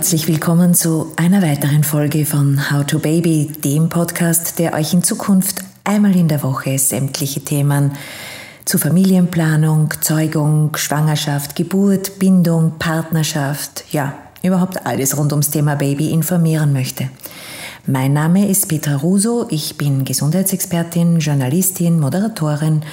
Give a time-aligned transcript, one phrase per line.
[0.00, 5.02] herzlich willkommen zu einer weiteren Folge von How to Baby, dem Podcast, der euch in
[5.02, 7.92] Zukunft einmal in der Woche sämtliche Themen
[8.64, 16.72] zu Familienplanung, Zeugung, Schwangerschaft, Geburt, Bindung, Partnerschaft, ja, überhaupt alles rund ums Thema Baby informieren
[16.72, 17.10] möchte.
[17.84, 22.84] Mein Name ist Petra Russo, ich bin Gesundheitsexpertin, Journalistin, Moderatorin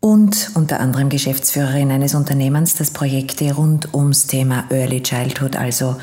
[0.00, 5.96] und unter anderem Geschäftsführerin eines Unternehmens, das Projekte rund ums Thema Early Childhood, also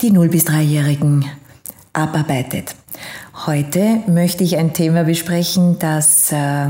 [0.00, 1.24] die 0- bis 3-Jährigen,
[1.92, 2.74] abarbeitet.
[3.46, 6.68] Heute möchte ich ein Thema besprechen, das äh,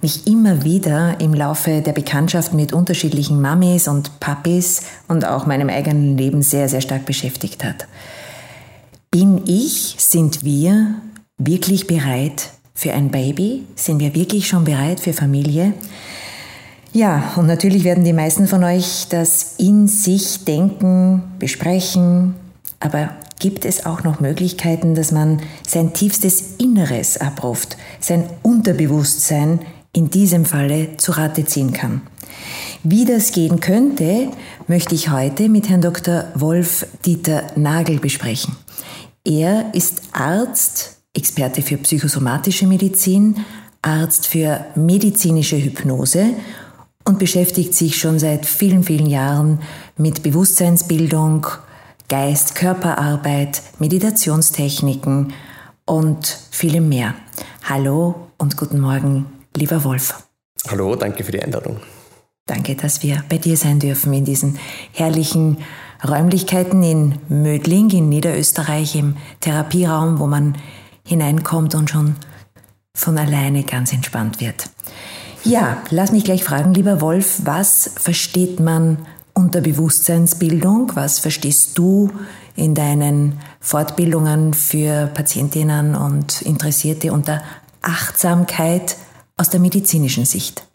[0.00, 5.68] mich immer wieder im Laufe der Bekanntschaft mit unterschiedlichen Mamis und Papis und auch meinem
[5.68, 7.86] eigenen Leben sehr, sehr stark beschäftigt hat.
[9.10, 10.94] Bin ich, sind wir
[11.38, 13.64] wirklich bereit für ein Baby?
[13.76, 15.72] Sind wir wirklich schon bereit für Familie?
[16.92, 22.34] Ja, und natürlich werden die meisten von euch das in sich denken, besprechen,
[22.80, 29.60] aber gibt es auch noch Möglichkeiten, dass man sein tiefstes Inneres abruft, sein Unterbewusstsein
[29.92, 32.02] in diesem Falle zu Rate ziehen kann?
[32.82, 34.30] Wie das gehen könnte,
[34.66, 36.26] möchte ich heute mit Herrn Dr.
[36.34, 38.56] Wolf Dieter Nagel besprechen.
[39.24, 43.36] Er ist Arzt, Experte für psychosomatische Medizin,
[43.80, 46.34] Arzt für medizinische Hypnose
[47.04, 49.60] und beschäftigt sich schon seit vielen, vielen Jahren
[49.96, 51.46] mit Bewusstseinsbildung,
[52.08, 55.32] Geist-Körperarbeit, Meditationstechniken
[55.86, 57.14] und vielem mehr.
[57.62, 60.22] Hallo und guten Morgen, lieber Wolf.
[60.68, 61.80] Hallo, danke für die Einladung.
[62.46, 64.58] Danke, dass wir bei dir sein dürfen in diesen
[64.92, 65.58] herrlichen
[66.06, 70.58] Räumlichkeiten in Mödling in Niederösterreich im Therapieraum, wo man
[71.06, 72.16] hineinkommt und schon
[72.94, 74.68] von alleine ganz entspannt wird.
[75.42, 80.92] Ja, lass mich gleich fragen, lieber Wolf, was versteht man unter Bewusstseinsbildung?
[80.94, 82.10] Was verstehst du
[82.56, 87.42] in deinen Fortbildungen für Patientinnen und Interessierte unter
[87.82, 88.96] Achtsamkeit
[89.36, 90.66] aus der medizinischen Sicht?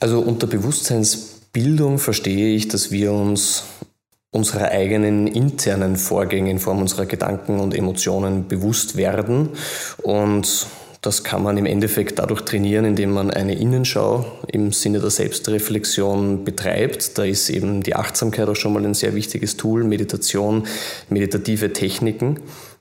[0.00, 3.64] Also unter Bewusstseinsbildung verstehe ich, dass wir uns
[4.32, 9.50] unserer eigenen internen Vorgänge in Form unserer Gedanken und Emotionen bewusst werden.
[10.02, 10.66] Und
[11.04, 16.44] das kann man im Endeffekt dadurch trainieren, indem man eine Innenschau im Sinne der Selbstreflexion
[16.44, 17.18] betreibt.
[17.18, 20.66] Da ist eben die Achtsamkeit auch schon mal ein sehr wichtiges Tool, Meditation,
[21.10, 22.40] meditative Techniken.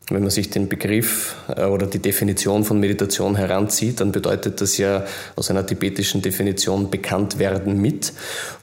[0.10, 4.78] Wenn man sich den Begriff äh, oder die Definition von Meditation heranzieht, dann bedeutet das
[4.78, 5.06] ja
[5.36, 8.14] aus einer tibetischen Definition bekannt werden mit.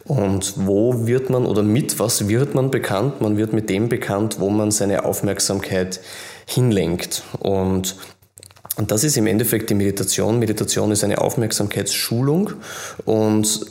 [0.05, 3.21] Und wo wird man oder mit was wird man bekannt?
[3.21, 6.01] Man wird mit dem bekannt, wo man seine Aufmerksamkeit
[6.47, 7.23] hinlenkt.
[7.39, 7.97] Und
[8.81, 10.39] und das ist im Endeffekt die Meditation.
[10.39, 12.55] Meditation ist eine Aufmerksamkeitsschulung
[13.05, 13.67] und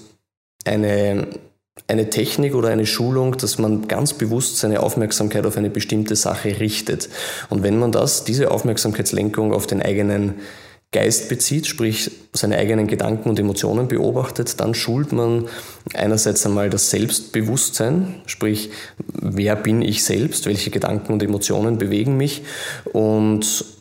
[0.66, 1.28] eine
[1.88, 6.59] eine Technik oder eine Schulung, dass man ganz bewusst seine Aufmerksamkeit auf eine bestimmte Sache
[6.59, 7.09] richtet.
[7.50, 10.36] Und wenn man das, diese Aufmerksamkeitslenkung auf den eigenen
[10.92, 15.48] Geist bezieht, sprich seine eigenen Gedanken und Emotionen beobachtet, dann schult man
[15.96, 18.69] einerseits einmal das Selbstbewusstsein, sprich
[19.08, 22.44] wer bin ich selbst, welche Gedanken und Emotionen bewegen mich
[22.92, 23.78] und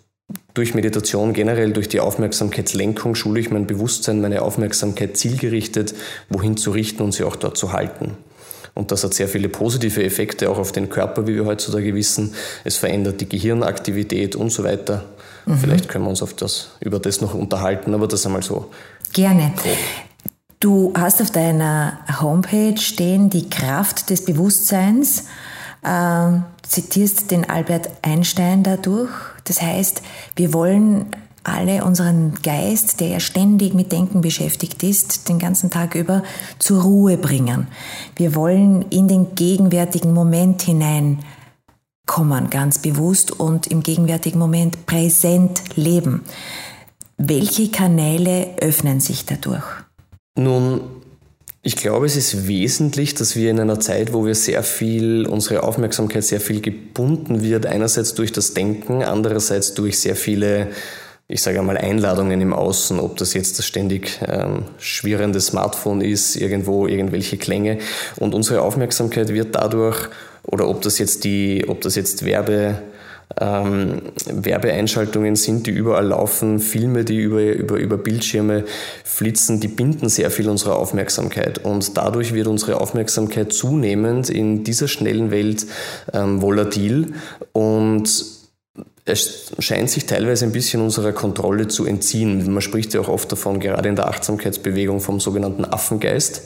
[0.59, 5.95] durch Meditation generell, durch die Aufmerksamkeitslenkung schule ich mein Bewusstsein, meine Aufmerksamkeit zielgerichtet,
[6.29, 8.17] wohin zu richten und sie auch dort zu halten.
[8.75, 12.35] Und das hat sehr viele positive Effekte auch auf den Körper, wie wir heutzutage wissen.
[12.65, 15.05] Es verändert die Gehirnaktivität und so weiter.
[15.47, 15.59] Mhm.
[15.59, 18.71] Vielleicht können wir uns auf das, über das noch unterhalten, aber das einmal so.
[19.13, 19.53] Gerne.
[20.59, 25.27] Du hast auf deiner Homepage stehen die Kraft des Bewusstseins.
[25.85, 29.11] Ähm, zitierst den Albert Einstein dadurch.
[29.45, 30.03] Das heißt,
[30.37, 31.07] wir wollen
[31.45, 36.23] alle unseren Geist, der ja ständig mit Denken beschäftigt ist, den ganzen Tag über
[36.59, 37.69] zur Ruhe bringen.
[38.17, 46.25] Wir wollen in den gegenwärtigen Moment hineinkommen, ganz bewusst und im gegenwärtigen Moment präsent leben.
[47.17, 49.65] Welche Kanäle öffnen sich dadurch?
[50.37, 50.81] Nun,
[51.63, 55.65] ich glaube, es ist wesentlich, dass wir in einer Zeit, wo wir sehr viel, unsere
[55.65, 60.69] Aufmerksamkeit sehr viel gebunden wird, einerseits durch das Denken, andererseits durch sehr viele,
[61.27, 66.37] ich sage einmal, Einladungen im Außen, ob das jetzt das ständig ähm, schwirrende Smartphone ist,
[66.37, 67.79] irgendwo irgendwelche Klänge.
[68.17, 70.09] Und unsere Aufmerksamkeit wird dadurch,
[70.45, 72.81] oder ob das jetzt die, ob das jetzt Werbe,
[73.41, 78.65] ähm, Werbeeinschaltungen sind, die überall laufen, Filme, die über, über, über Bildschirme
[79.05, 81.65] flitzen, die binden sehr viel unserer Aufmerksamkeit.
[81.65, 85.67] Und dadurch wird unsere Aufmerksamkeit zunehmend in dieser schnellen Welt
[86.13, 87.15] ähm, volatil
[87.53, 88.38] und
[89.09, 92.53] es scheint sich teilweise ein bisschen unserer Kontrolle zu entziehen.
[92.53, 96.43] Man spricht ja auch oft davon, gerade in der Achtsamkeitsbewegung, vom sogenannten Affengeist.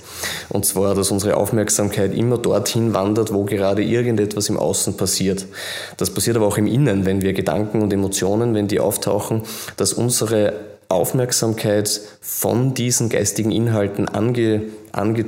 [0.48, 5.46] Und zwar, dass unsere Aufmerksamkeit immer dorthin wandert, wo gerade irgendetwas im Außen passiert.
[5.96, 9.42] Das passiert aber auch im Innen, wenn wir Gedanken und Emotionen, wenn die auftauchen,
[9.76, 10.54] dass unsere
[10.88, 14.62] Aufmerksamkeit von diesen geistigen Inhalten ange,
[14.92, 15.24] ange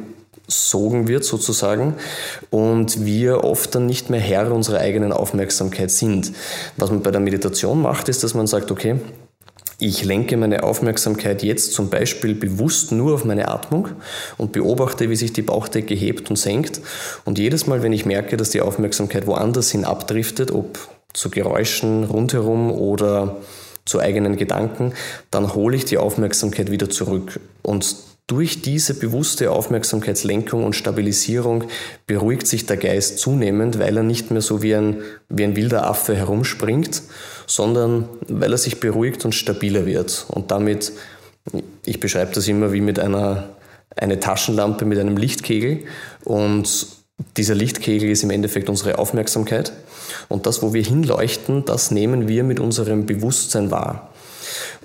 [0.54, 1.94] sogen wird sozusagen
[2.50, 6.32] und wir oft dann nicht mehr Herr unserer eigenen Aufmerksamkeit sind.
[6.76, 8.96] Was man bei der Meditation macht, ist, dass man sagt, okay,
[9.78, 13.88] ich lenke meine Aufmerksamkeit jetzt zum Beispiel bewusst nur auf meine Atmung
[14.38, 16.80] und beobachte, wie sich die Bauchdecke hebt und senkt.
[17.24, 20.78] Und jedes Mal, wenn ich merke, dass die Aufmerksamkeit woanders hin abdriftet, ob
[21.12, 23.36] zu Geräuschen rundherum oder
[23.84, 24.92] zu eigenen Gedanken,
[25.30, 27.40] dann hole ich die Aufmerksamkeit wieder zurück.
[27.62, 27.96] Und
[28.26, 31.65] durch diese bewusste Aufmerksamkeitslenkung und Stabilisierung
[32.06, 35.87] beruhigt sich der Geist zunehmend, weil er nicht mehr so wie ein, wie ein wilder
[35.87, 37.03] Affe herumspringt,
[37.47, 40.26] sondern weil er sich beruhigt und stabiler wird.
[40.29, 40.93] Und damit,
[41.85, 43.50] ich beschreibe das immer wie mit einer
[43.97, 45.85] eine Taschenlampe mit einem Lichtkegel
[46.25, 46.87] und
[47.37, 49.73] dieser Lichtkegel ist im Endeffekt unsere Aufmerksamkeit
[50.29, 54.11] und das, wo wir hinleuchten, das nehmen wir mit unserem Bewusstsein wahr.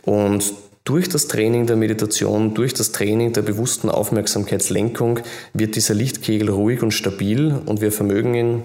[0.03, 0.53] Und
[0.89, 5.19] durch das Training der Meditation, durch das Training der bewussten Aufmerksamkeitslenkung
[5.53, 8.63] wird dieser Lichtkegel ruhig und stabil und wir vermögen ihn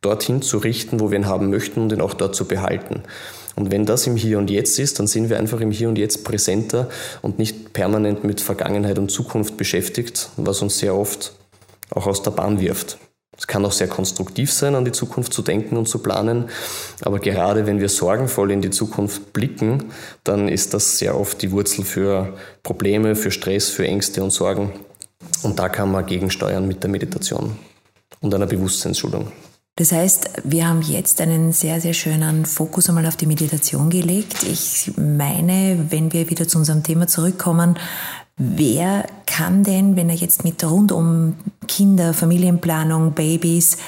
[0.00, 3.02] dorthin zu richten, wo wir ihn haben möchten und ihn auch dort zu behalten.
[3.56, 5.98] Und wenn das im Hier und Jetzt ist, dann sind wir einfach im Hier und
[5.98, 6.88] Jetzt präsenter
[7.20, 11.34] und nicht permanent mit Vergangenheit und Zukunft beschäftigt, was uns sehr oft
[11.90, 12.96] auch aus der Bahn wirft.
[13.38, 16.46] Es kann auch sehr konstruktiv sein, an die Zukunft zu denken und zu planen.
[17.02, 19.84] Aber gerade wenn wir sorgenvoll in die Zukunft blicken,
[20.24, 24.72] dann ist das sehr oft die Wurzel für Probleme, für Stress, für Ängste und Sorgen.
[25.42, 27.56] Und da kann man gegensteuern mit der Meditation
[28.20, 29.30] und einer Bewusstseinsschulung.
[29.78, 34.42] Das heißt, wir haben jetzt einen sehr, sehr schönen Fokus einmal auf die Meditation gelegt.
[34.44, 37.78] Ich meine, wenn wir wieder zu unserem Thema zurückkommen,
[38.38, 41.36] Wer kann denn, wenn er jetzt mit rund um
[41.66, 43.78] Kinder, Familienplanung, Babys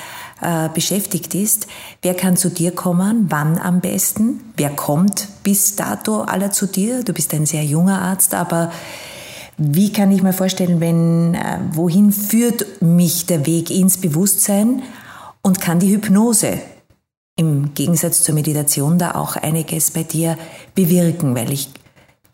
[0.41, 1.67] äh, beschäftigt ist,
[2.01, 3.27] wer kann zu dir kommen?
[3.29, 4.41] Wann am besten?
[4.57, 7.05] Wer kommt bis dato aller zu dir?
[7.05, 8.73] Du bist ein sehr junger Arzt, aber
[9.59, 14.83] wie kann ich mir vorstellen, wenn, äh, wohin führt mich der Weg ins Bewusstsein
[15.43, 16.59] und kann die Hypnose
[17.37, 20.39] im Gegensatz zur Meditation da auch einiges bei dir
[20.75, 21.71] bewirken, weil ich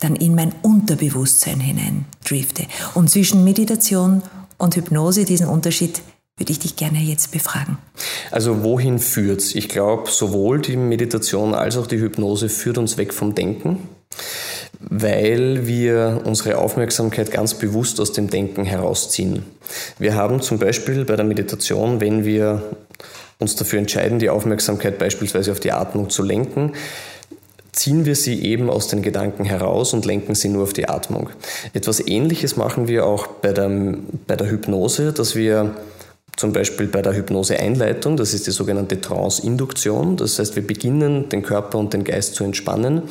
[0.05, 2.65] dann in mein Unterbewusstsein hinein drifte.
[2.95, 4.23] Und zwischen Meditation
[4.59, 6.03] und Hypnose, diesen Unterschied
[6.37, 7.79] würde ich dich gerne jetzt befragen.
[8.31, 9.55] Also wohin führt's?
[9.55, 13.89] Ich glaube, sowohl die Meditation als auch die Hypnose führt uns weg vom Denken,
[14.81, 19.45] weil wir unsere Aufmerksamkeit ganz bewusst aus dem Denken herausziehen.
[19.99, 22.77] Wir haben zum Beispiel bei der Meditation, wenn wir
[23.39, 26.73] uns dafür entscheiden, die Aufmerksamkeit beispielsweise auf die Atmung zu lenken,
[27.75, 31.31] ziehen wir sie eben aus den Gedanken heraus und lenken sie nur auf die Atmung.
[31.73, 33.71] Etwas Ähnliches machen wir auch bei der,
[34.27, 35.75] bei der Hypnose, dass wir
[36.37, 40.17] zum Beispiel bei der Hypnose-Einleitung, das ist die sogenannte Trance-Induktion.
[40.17, 43.03] Das heißt, wir beginnen, den Körper und den Geist zu entspannen.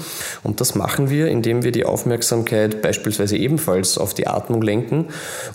[0.43, 5.07] Und das machen wir, indem wir die Aufmerksamkeit beispielsweise ebenfalls auf die Atmung lenken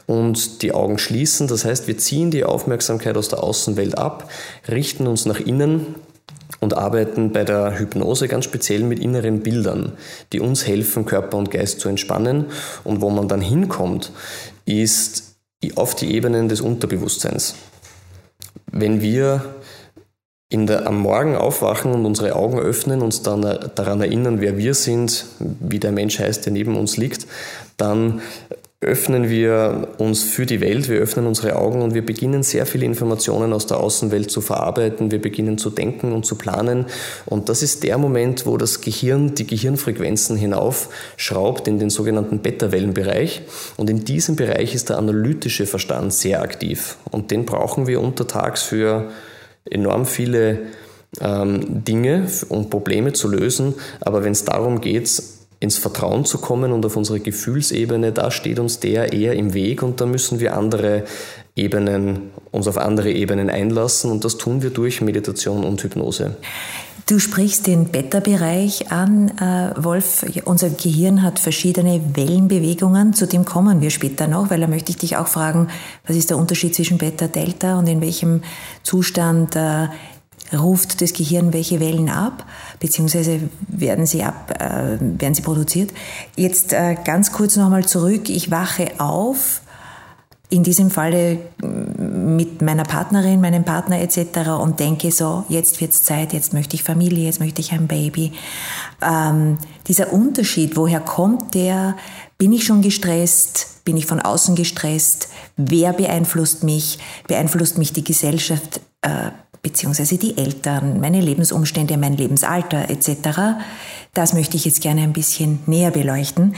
[0.07, 1.47] und die Augen schließen.
[1.47, 4.31] Das heißt, wir ziehen die Aufmerksamkeit aus der Außenwelt ab,
[4.69, 5.95] richten uns nach innen
[6.61, 9.93] und arbeiten bei der Hypnose ganz speziell mit inneren Bildern,
[10.33, 12.47] die uns helfen, Körper und Geist zu entspannen.
[12.85, 14.13] Und wo man dann hinkommt,
[14.65, 15.37] ist
[15.75, 17.55] auf die Ebenen des Unterbewusstseins.
[18.71, 19.45] Wenn wir
[20.53, 23.43] der, am Morgen aufwachen und unsere Augen öffnen, uns dann
[23.75, 27.27] daran erinnern, wer wir sind, wie der Mensch heißt, der neben uns liegt,
[27.77, 28.23] dann
[28.81, 32.87] öffnen wir uns für die Welt, wir öffnen unsere Augen und wir beginnen sehr viele
[32.87, 36.87] Informationen aus der Außenwelt zu verarbeiten, wir beginnen zu denken und zu planen.
[37.27, 43.43] Und das ist der Moment, wo das Gehirn die Gehirnfrequenzen hinaufschraubt in den sogenannten Beta-Wellenbereich.
[43.77, 46.99] Und in diesem Bereich ist der analytische Verstand sehr aktiv.
[47.11, 49.11] Und den brauchen wir untertags für
[49.65, 50.61] enorm viele
[51.21, 55.21] ähm, Dinge, um Probleme zu lösen, aber wenn es darum geht,
[55.61, 59.83] ins Vertrauen zu kommen und auf unsere Gefühlsebene, da steht uns der eher im Weg
[59.83, 61.05] und da müssen wir andere
[61.57, 66.37] Ebenen, uns auf andere Ebenen einlassen und das tun wir durch Meditation und Hypnose.
[67.09, 70.27] Du sprichst den Beta-Bereich an, äh, Wolf.
[70.45, 73.15] Unser Gehirn hat verschiedene Wellenbewegungen.
[73.15, 75.69] Zu dem kommen wir später noch, weil da möchte ich dich auch fragen,
[76.07, 78.43] was ist der Unterschied zwischen Beta, Delta und in welchem
[78.83, 79.89] Zustand äh,
[80.53, 82.47] ruft das Gehirn welche Wellen ab,
[82.81, 85.93] beziehungsweise werden sie, ab, äh, werden sie produziert.
[86.37, 88.29] Jetzt äh, ganz kurz nochmal zurück.
[88.29, 89.61] Ich wache auf,
[90.51, 94.49] in diesem Falle mit meiner Partnerin, meinem Partner etc.
[94.61, 98.33] und denke so, jetzt wird's Zeit, jetzt möchte ich Familie, jetzt möchte ich ein Baby.
[99.03, 101.97] Ähm, dieser Unterschied, woher kommt der?
[102.39, 103.85] Bin ich schon gestresst?
[103.85, 105.29] Bin ich von außen gestresst?
[105.57, 106.99] Wer beeinflusst mich?
[107.27, 108.81] Beeinflusst mich die Gesellschaft?
[109.03, 109.31] Äh,
[109.69, 113.61] beziehungsweise die Eltern, meine Lebensumstände, mein Lebensalter etc.
[114.15, 116.55] Das möchte ich jetzt gerne ein bisschen näher beleuchten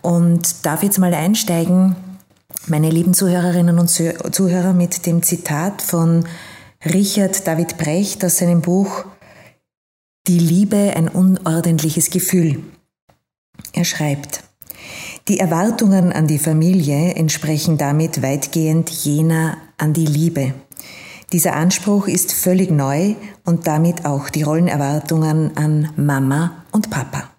[0.00, 1.96] und darf jetzt mal einsteigen,
[2.68, 6.26] meine lieben Zuhörerinnen und Zuhörer, mit dem Zitat von
[6.84, 9.04] Richard David Brecht aus seinem Buch
[10.28, 12.62] Die Liebe ein unordentliches Gefühl.
[13.72, 14.44] Er schreibt,
[15.26, 20.54] die Erwartungen an die Familie entsprechen damit weitgehend jener an die Liebe.
[21.32, 27.30] Dieser Anspruch ist völlig neu und damit auch die Rollenerwartungen an Mama und Papa.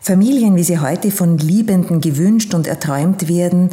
[0.00, 3.68] Familien, wie sie heute von Liebenden gewünscht und erträumt werden,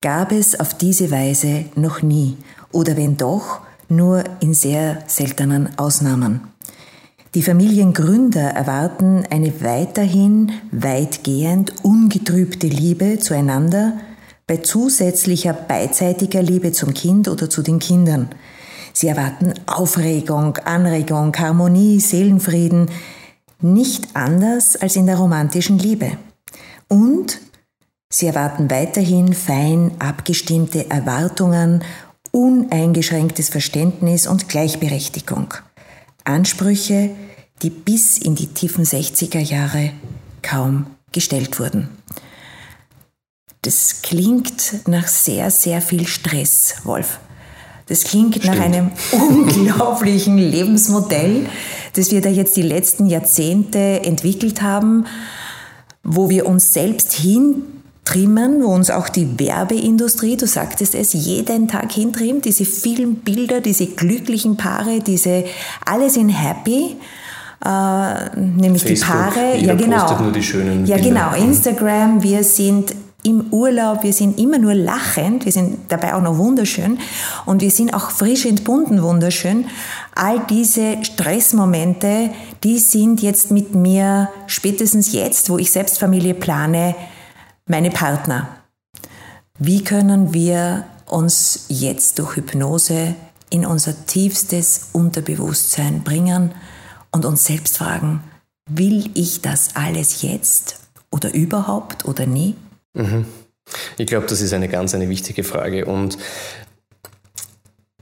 [0.00, 2.36] gab es auf diese Weise noch nie
[2.72, 6.40] oder wenn doch, nur in sehr seltenen Ausnahmen.
[7.34, 13.98] Die Familiengründer erwarten eine weiterhin weitgehend ungetrübte Liebe zueinander
[14.48, 18.30] bei zusätzlicher beidseitiger Liebe zum Kind oder zu den Kindern–
[18.92, 22.90] Sie erwarten Aufregung, Anregung, Harmonie, Seelenfrieden,
[23.60, 26.12] nicht anders als in der romantischen Liebe.
[26.88, 27.38] Und
[28.10, 31.84] sie erwarten weiterhin fein abgestimmte Erwartungen,
[32.32, 35.54] uneingeschränktes Verständnis und Gleichberechtigung.
[36.24, 37.10] Ansprüche,
[37.62, 39.92] die bis in die tiefen 60er Jahre
[40.42, 41.88] kaum gestellt wurden.
[43.62, 47.20] Das klingt nach sehr, sehr viel Stress, Wolf.
[47.90, 48.46] Das klingt Stimmt.
[48.46, 51.46] nach einem unglaublichen Lebensmodell,
[51.94, 55.06] das wir da jetzt die letzten Jahrzehnte entwickelt haben,
[56.04, 61.90] wo wir uns selbst hintrimmen, wo uns auch die Werbeindustrie, du sagtest es, jeden Tag
[61.90, 65.44] hintrimmt, diese vielen Bilder, diese glücklichen Paare, diese,
[65.84, 66.96] alle sind happy.
[67.62, 72.94] Äh, nämlich Facebook, die Paare, ja genau, nur die schönen ja genau, Instagram, wir sind
[73.22, 76.98] im Urlaub, wir sind immer nur lachend, wir sind dabei auch noch wunderschön
[77.44, 79.66] und wir sind auch frisch entbunden wunderschön.
[80.14, 82.30] All diese Stressmomente,
[82.64, 86.94] die sind jetzt mit mir spätestens jetzt, wo ich selbst Familie plane,
[87.66, 88.48] meine Partner.
[89.58, 93.14] Wie können wir uns jetzt durch Hypnose
[93.50, 96.52] in unser tiefstes Unterbewusstsein bringen
[97.10, 98.22] und uns selbst fragen,
[98.68, 102.54] will ich das alles jetzt oder überhaupt oder nie?
[102.94, 103.24] Mhm.
[103.98, 106.18] Ich glaube, das ist eine ganz eine wichtige Frage und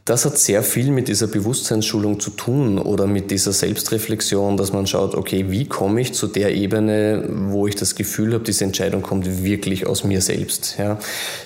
[0.09, 4.87] das hat sehr viel mit dieser Bewusstseinsschulung zu tun oder mit dieser Selbstreflexion, dass man
[4.87, 9.03] schaut, okay, wie komme ich zu der Ebene, wo ich das Gefühl habe, diese Entscheidung
[9.03, 10.77] kommt wirklich aus mir selbst.
[10.79, 10.99] Ja?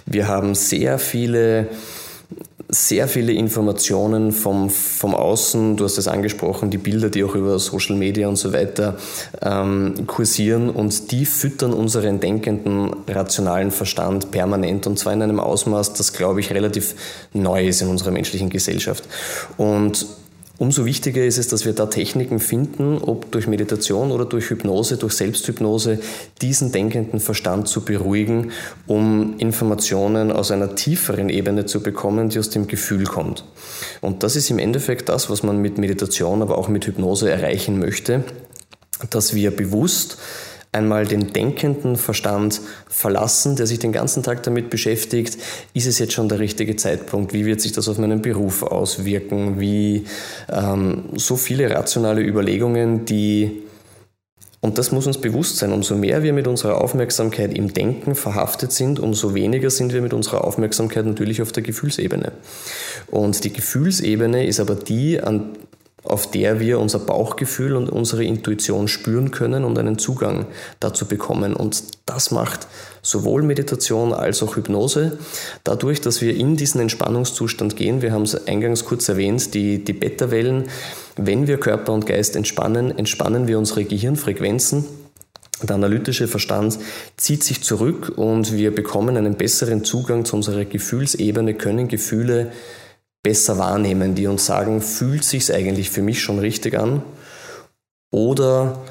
[0.07, 1.71] Wir haben sehr viele
[2.75, 7.59] sehr viele Informationen vom, vom Außen, du hast es angesprochen, die Bilder, die auch über
[7.59, 8.97] Social Media und so weiter
[9.43, 10.71] ähm, kursieren.
[10.71, 14.87] Und die füttern unseren denkenden, rationalen Verstand permanent.
[14.87, 16.95] Und zwar in einem Ausmaß, das, glaube ich, relativ
[17.35, 19.05] neu ist in unserer menschlichen Gesellschaft.
[19.59, 20.07] Und
[20.63, 24.97] Umso wichtiger ist es, dass wir da Techniken finden, ob durch Meditation oder durch Hypnose,
[24.97, 25.99] durch Selbsthypnose,
[26.41, 28.53] diesen denkenden Verstand zu beruhigen,
[28.87, 33.45] um Informationen aus einer tieferen Ebene zu bekommen, die aus dem Gefühl kommt.
[34.03, 37.81] Und das ist im Endeffekt das, was man mit Meditation, aber auch mit Hypnose erreichen
[37.81, 38.23] möchte,
[39.11, 40.17] dass wir bewusst
[40.73, 45.37] einmal den denkenden Verstand verlassen, der sich den ganzen Tag damit beschäftigt,
[45.75, 49.61] ist es jetzt schon der richtige Zeitpunkt, wie wird sich das auf meinen Beruf auswirken,
[49.61, 50.07] wie
[50.51, 53.63] ähm, so viele rationale Überlegungen, die
[54.65, 55.73] und das muss uns bewusst sein.
[55.73, 60.15] Umso mehr wir mit unserer Aufmerksamkeit im Denken verhaftet sind, umso weniger sind wir mit
[60.15, 62.31] unserer Aufmerksamkeit natürlich auf der Gefühlsebene.
[63.11, 65.57] Und die Gefühlsebene ist aber die, an
[66.05, 70.47] auf der wir unser Bauchgefühl und unsere Intuition spüren können und einen Zugang
[70.81, 71.55] dazu bekommen.
[71.55, 72.67] Und das macht
[73.03, 75.19] sowohl Meditation als auch Hypnose.
[75.65, 79.93] Dadurch, dass wir in diesen Entspannungszustand gehen, wir haben es eingangs kurz erwähnt, die, die
[79.93, 80.65] Beta-Wellen,
[81.17, 84.85] wenn wir Körper und Geist entspannen, entspannen wir unsere Gehirnfrequenzen.
[85.63, 86.79] Der analytische Verstand
[87.17, 92.51] zieht sich zurück und wir bekommen einen besseren Zugang zu unserer Gefühlsebene, können Gefühle
[93.23, 97.03] besser wahrnehmen, die uns sagen, fühlt sich's eigentlich für mich schon richtig an
[98.11, 98.83] oder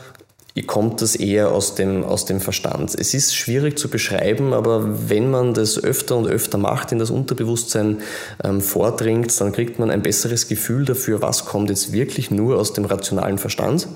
[0.67, 2.93] kommt das eher aus dem, aus dem Verstand.
[2.95, 7.09] Es ist schwierig zu beschreiben, aber wenn man das öfter und öfter macht, in das
[7.09, 8.01] Unterbewusstsein
[8.43, 12.73] ähm, vordringt, dann kriegt man ein besseres Gefühl dafür, was kommt jetzt wirklich nur aus
[12.73, 13.87] dem rationalen Verstand,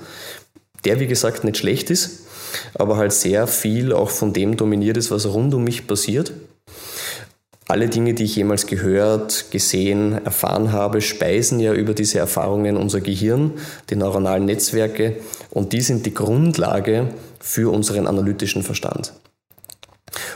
[0.84, 2.26] der wie gesagt nicht schlecht ist,
[2.74, 6.32] aber halt sehr viel auch von dem dominiert ist, was rund um mich passiert
[7.68, 13.00] alle Dinge, die ich jemals gehört, gesehen, erfahren habe, speisen ja über diese Erfahrungen unser
[13.00, 13.52] Gehirn,
[13.90, 15.16] die neuronalen Netzwerke,
[15.50, 17.08] und die sind die Grundlage
[17.40, 19.12] für unseren analytischen Verstand.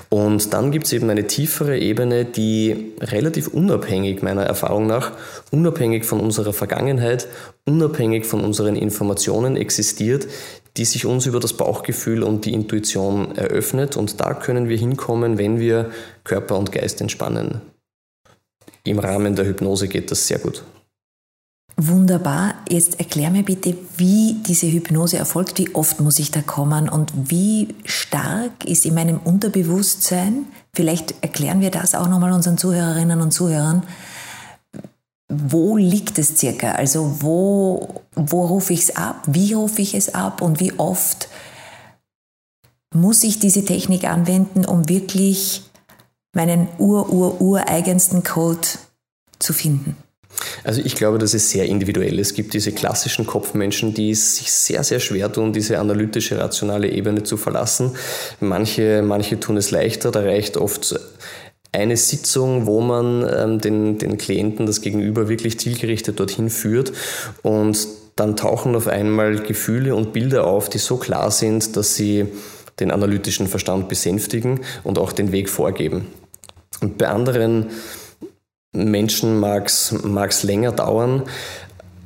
[0.08, 5.12] Und dann gibt es eben eine tiefere Ebene, die relativ unabhängig meiner Erfahrung nach,
[5.52, 7.28] unabhängig von unserer Vergangenheit,
[7.64, 10.26] unabhängig von unseren Informationen existiert,
[10.80, 13.99] die sich uns über das Bauchgefühl und die Intuition eröffnet.
[13.99, 15.90] Und da können wir hinkommen, wenn wir
[16.25, 17.60] Körper und Geist entspannen.
[18.84, 20.64] Im Rahmen der Hypnose geht das sehr gut.
[21.76, 22.54] Wunderbar.
[22.66, 25.58] Jetzt erklär mir bitte, wie diese Hypnose erfolgt.
[25.58, 31.60] Wie oft muss ich da kommen und wie stark ist in meinem Unterbewusstsein, vielleicht erklären
[31.60, 33.82] wir das auch nochmal unseren Zuhörerinnen und Zuhörern,
[35.30, 36.72] wo liegt es circa?
[36.72, 39.22] Also wo, wo rufe ich es ab?
[39.26, 40.42] Wie rufe ich es ab?
[40.42, 41.28] Und wie oft
[42.92, 45.62] muss ich diese Technik anwenden, um wirklich
[46.34, 48.66] meinen ur-ur-ureigensten Code
[49.38, 49.96] zu finden?
[50.64, 52.18] Also ich glaube, das ist sehr individuell.
[52.18, 57.22] Es gibt diese klassischen Kopfmenschen, die sich sehr, sehr schwer tun, diese analytische, rationale Ebene
[57.22, 57.92] zu verlassen.
[58.40, 60.10] Manche, manche tun es leichter.
[60.10, 60.99] Da reicht oft
[61.72, 66.92] eine Sitzung, wo man ähm, den, den Klienten, das Gegenüber wirklich zielgerichtet dorthin führt
[67.42, 67.86] und
[68.16, 72.26] dann tauchen auf einmal Gefühle und Bilder auf, die so klar sind, dass sie
[72.78, 76.06] den analytischen Verstand besänftigen und auch den Weg vorgeben.
[76.80, 77.70] Und bei anderen
[78.72, 81.24] Menschen mag es länger dauern.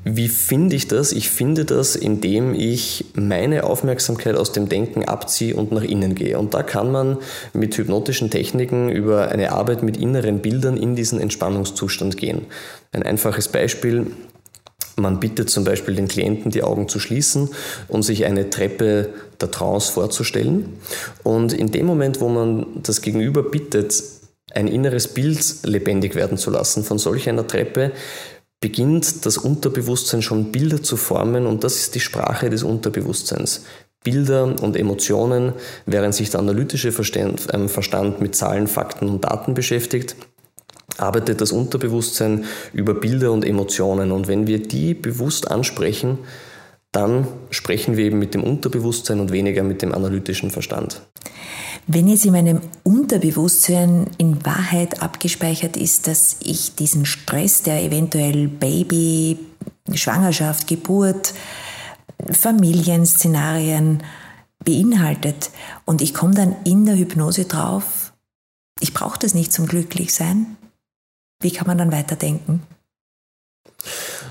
[0.05, 1.13] Wie finde ich das?
[1.13, 6.39] Ich finde das, indem ich meine Aufmerksamkeit aus dem Denken abziehe und nach innen gehe.
[6.39, 7.19] Und da kann man
[7.55, 12.43] mit hypnotischen Techniken über eine Arbeit mit inneren Bildern in diesen Entspannungszustand gehen.
[12.93, 14.09] Ein einfaches Beispiel.
[14.97, 17.49] Man bittet zum Beispiel den Klienten, die Augen zu schließen
[17.89, 19.09] und sich eine Treppe
[19.41, 20.75] der Trance vorzustellen.
[21.25, 23.95] Und in dem Moment, wo man das Gegenüber bittet,
[24.53, 27.91] ein inneres Bild lebendig werden zu lassen von solch einer Treppe,
[28.64, 33.66] beginnt das Unterbewusstsein schon Bilder zu formen und das ist die Sprache des Unterbewusstseins.
[34.02, 35.52] Bilder und Emotionen,
[35.85, 40.16] während sich der analytische ähm, Verstand mit Zahlen, Fakten und Daten beschäftigt,
[40.96, 44.12] arbeitet das Unterbewusstsein über Bilder und Emotionen.
[44.12, 46.20] Und wenn wir die bewusst ansprechen,
[46.90, 51.03] dann sprechen wir eben mit dem Unterbewusstsein und weniger mit dem analytischen Verstand.
[51.87, 58.49] Wenn jetzt in meinem Unterbewusstsein in Wahrheit abgespeichert ist, dass ich diesen Stress, der eventuell
[58.49, 59.38] Baby,
[59.92, 61.35] Schwangerschaft, Geburt,
[62.31, 64.03] Familienszenarien
[64.64, 65.51] beinhaltet
[65.85, 68.14] und ich komme dann in der Hypnose drauf,
[68.81, 70.57] ich brauche das nicht zum Glücklichsein,
[71.42, 72.62] wie kann man dann weiterdenken?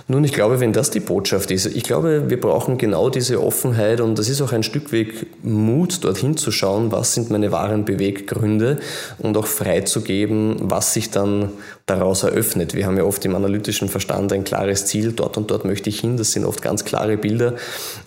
[0.08, 4.02] Nun, ich glaube, wenn das die Botschaft ist, ich glaube, wir brauchen genau diese Offenheit
[4.02, 7.86] und das ist auch ein Stück Weg Mut, dorthin zu schauen, was sind meine wahren
[7.86, 8.80] Beweggründe
[9.20, 11.52] und auch freizugeben, was sich dann
[11.86, 12.74] daraus eröffnet.
[12.74, 16.02] Wir haben ja oft im analytischen Verstand ein klares Ziel, dort und dort möchte ich
[16.02, 17.56] hin, das sind oft ganz klare Bilder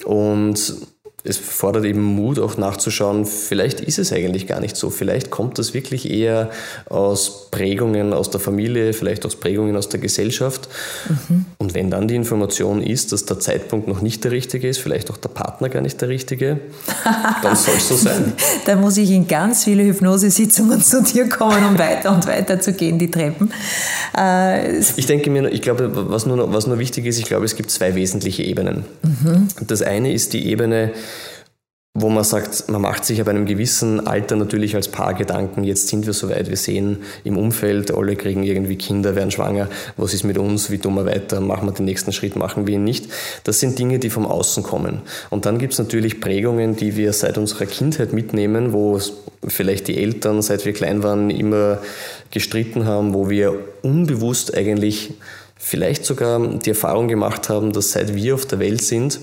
[0.05, 0.77] und
[1.29, 4.91] es fordert eben Mut, auch nachzuschauen, vielleicht ist es eigentlich gar nicht so.
[4.91, 6.51] Vielleicht kommt das wirklich eher
[6.89, 10.69] aus Prägungen aus der Familie, vielleicht aus Prägungen aus der Gesellschaft.
[11.29, 11.47] Mhm.
[11.67, 15.11] Und wenn dann die Information ist, dass der Zeitpunkt noch nicht der richtige ist, vielleicht
[15.11, 16.61] auch der Partner gar nicht der richtige,
[17.43, 18.35] dann soll es so sein.
[18.67, 22.73] da muss ich in ganz viele Hypnosesitzungen zu dir kommen, um weiter und weiter zu
[22.73, 23.53] gehen, die Treppen.
[24.17, 27.57] Äh, ich denke mir, ich glaube, was nur, was nur wichtig ist, ich glaube, es
[27.57, 28.85] gibt zwei wesentliche Ebenen.
[29.03, 29.49] Mhm.
[29.67, 30.93] Das eine ist die Ebene,
[31.99, 35.89] wo man sagt, man macht sich ab einem gewissen Alter natürlich als Paar Gedanken, jetzt
[35.89, 40.23] sind wir soweit, wir sehen im Umfeld, alle kriegen irgendwie Kinder, werden schwanger, was ist
[40.23, 43.09] mit uns, wie tun wir weiter, machen wir den nächsten Schritt, machen wir ihn nicht.
[43.45, 45.01] Das sind Dinge, die vom Außen kommen.
[45.31, 49.01] Und dann gibt es natürlich Prägungen, die wir seit unserer Kindheit mitnehmen, wo
[49.49, 51.79] vielleicht die Eltern, seit wir klein waren, immer
[52.31, 55.15] gestritten haben, wo wir unbewusst eigentlich
[55.57, 59.19] vielleicht sogar die Erfahrung gemacht haben, dass seit wir auf der Welt sind,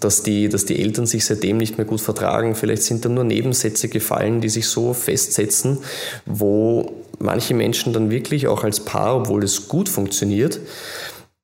[0.00, 2.54] dass die, dass die Eltern sich seitdem nicht mehr gut vertragen.
[2.54, 5.78] Vielleicht sind da nur Nebensätze gefallen, die sich so festsetzen,
[6.26, 10.60] wo manche Menschen dann wirklich auch als Paar, obwohl es gut funktioniert,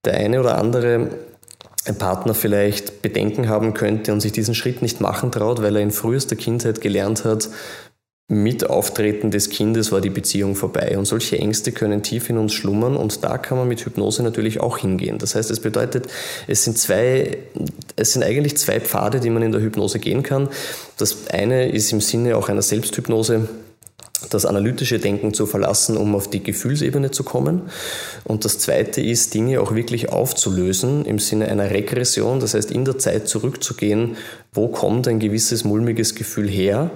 [0.05, 1.11] der eine oder andere
[1.99, 5.91] Partner vielleicht Bedenken haben könnte und sich diesen Schritt nicht machen traut, weil er in
[5.91, 7.49] frühester Kindheit gelernt hat,
[8.27, 10.97] mit Auftreten des Kindes war die Beziehung vorbei.
[10.97, 14.61] Und solche Ängste können tief in uns schlummern und da kann man mit Hypnose natürlich
[14.61, 15.19] auch hingehen.
[15.19, 16.07] Das heißt, es bedeutet,
[16.47, 17.37] es sind zwei,
[17.97, 20.49] es sind eigentlich zwei Pfade, die man in der Hypnose gehen kann.
[20.97, 23.49] Das eine ist im Sinne auch einer Selbsthypnose,
[24.31, 27.63] das analytische Denken zu verlassen, um auf die Gefühlsebene zu kommen.
[28.25, 32.85] Und das Zweite ist, Dinge auch wirklich aufzulösen im Sinne einer Regression, das heißt in
[32.85, 34.17] der Zeit zurückzugehen,
[34.53, 36.91] wo kommt ein gewisses mulmiges Gefühl her.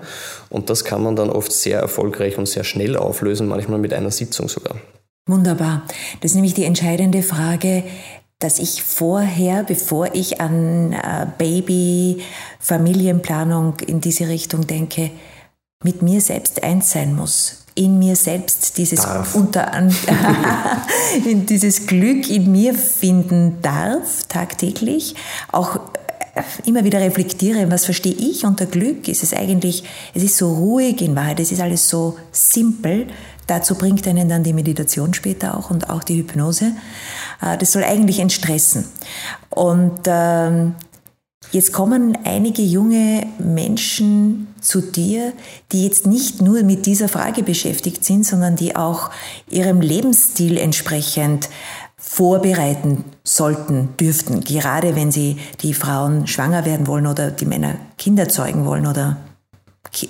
[0.48, 4.10] Und das kann man dann oft sehr erfolgreich und sehr schnell auflösen, manchmal mit einer
[4.10, 4.76] Sitzung sogar.
[5.26, 5.82] Wunderbar.
[6.20, 7.84] Das ist nämlich die entscheidende Frage,
[8.38, 12.22] dass ich vorher, bevor ich an äh, Baby,
[12.60, 15.10] Familienplanung in diese Richtung denke,
[15.82, 17.64] mit mir selbst eins sein muss.
[17.74, 19.34] In mir selbst dieses darf.
[19.36, 19.72] unter
[21.24, 25.14] in dieses Glück in mir finden darf tagtäglich.
[25.52, 25.76] Auch
[26.34, 29.06] äh, immer wieder reflektiere, was verstehe ich unter Glück?
[29.06, 33.06] Ist es eigentlich, es ist so ruhig in Wahrheit, es ist alles so simpel.
[33.46, 36.72] Dazu bringt einen dann die Meditation später auch und auch die Hypnose.
[37.40, 38.84] Äh, das soll eigentlich entstressen.
[39.50, 40.74] Und ähm,
[41.50, 45.32] Jetzt kommen einige junge Menschen zu dir,
[45.72, 49.10] die jetzt nicht nur mit dieser Frage beschäftigt sind, sondern die auch
[49.48, 51.48] ihrem Lebensstil entsprechend
[51.96, 58.28] vorbereiten sollten, dürften, gerade wenn sie die Frauen schwanger werden wollen oder die Männer Kinder
[58.28, 59.16] zeugen wollen oder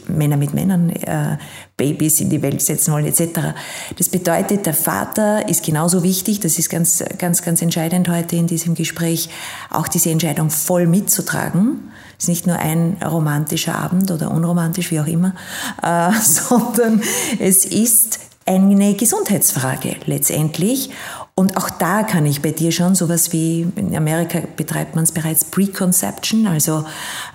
[0.08, 1.38] Männer mit Männern äh,
[1.76, 3.54] Babys in die Welt setzen wollen etc.
[3.96, 8.46] Das bedeutet, der Vater ist genauso wichtig, das ist ganz, ganz, ganz entscheidend heute in
[8.46, 9.28] diesem Gespräch,
[9.70, 11.90] auch diese Entscheidung voll mitzutragen.
[12.18, 15.34] Es ist nicht nur ein romantischer Abend oder unromantisch, wie auch immer,
[15.82, 17.02] äh, sondern
[17.38, 20.90] es ist eine Gesundheitsfrage letztendlich.
[21.38, 25.12] Und auch da kann ich bei dir schon sowas wie, in Amerika betreibt man es
[25.12, 26.84] bereits Preconception, also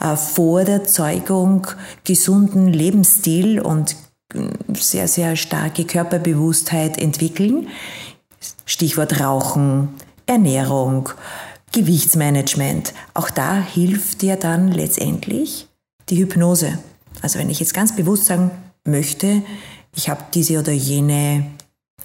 [0.02, 1.68] äh, vor der Zeugung
[2.04, 3.96] gesunden Lebensstil und
[4.34, 7.70] äh, sehr, sehr starke Körperbewusstheit entwickeln.
[8.66, 9.88] Stichwort Rauchen,
[10.26, 11.08] Ernährung,
[11.72, 12.94] Gewichtsmanagement.
[13.14, 15.70] Auch da hilft dir dann letztendlich
[16.10, 16.78] die Hypnose.
[17.22, 18.52] Also wenn ich jetzt ganz bewusst sagen
[18.84, 19.44] möchte,
[19.96, 21.46] ich habe diese oder jene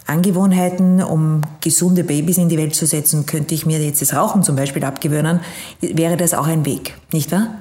[0.09, 4.43] Angewohnheiten, um gesunde Babys in die Welt zu setzen, könnte ich mir jetzt das Rauchen
[4.43, 5.41] zum Beispiel abgewöhnen,
[5.81, 7.55] wäre das auch ein Weg, nicht wahr?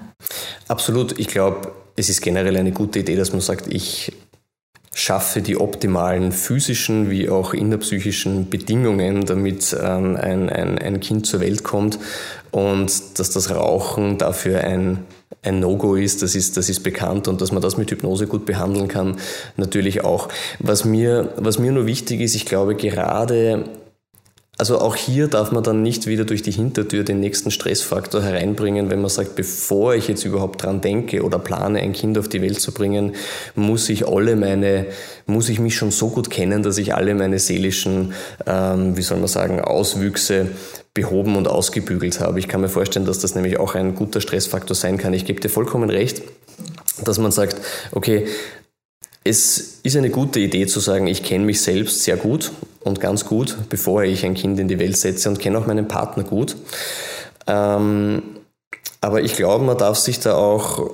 [0.68, 1.20] Absolut.
[1.20, 4.14] Ich glaube, es ist generell eine gute Idee, dass man sagt, ich
[4.94, 11.40] schaffe die optimalen physischen wie auch innerpsychischen Bedingungen, damit ähm, ein, ein, ein Kind zur
[11.42, 12.00] Welt kommt
[12.52, 15.06] und dass das Rauchen dafür ein
[15.48, 18.46] ein No-Go ist, das ist, das ist bekannt und dass man das mit Hypnose gut
[18.46, 19.18] behandeln kann,
[19.56, 20.30] natürlich auch.
[20.60, 23.66] Was mir, was mir nur wichtig ist, ich glaube gerade
[24.60, 28.90] also auch hier darf man dann nicht wieder durch die Hintertür den nächsten Stressfaktor hereinbringen,
[28.90, 32.42] wenn man sagt, bevor ich jetzt überhaupt dran denke oder plane, ein Kind auf die
[32.42, 33.14] Welt zu bringen,
[33.54, 34.88] muss ich alle meine,
[35.28, 38.14] muss ich mich schon so gut kennen, dass ich alle meine seelischen,
[38.48, 40.48] ähm, wie soll man sagen, Auswüchse
[40.98, 42.40] behoben und ausgebügelt habe.
[42.40, 45.14] Ich kann mir vorstellen, dass das nämlich auch ein guter Stressfaktor sein kann.
[45.14, 46.24] Ich gebe dir vollkommen recht,
[47.04, 47.56] dass man sagt,
[47.92, 48.28] okay,
[49.24, 52.52] es ist eine gute Idee zu sagen, ich kenne mich selbst sehr gut
[52.84, 55.88] und ganz gut, bevor ich ein Kind in die Welt setze und kenne auch meinen
[55.88, 56.56] Partner gut.
[57.46, 58.24] Ähm,
[59.00, 60.90] aber ich glaube, man darf sich da auch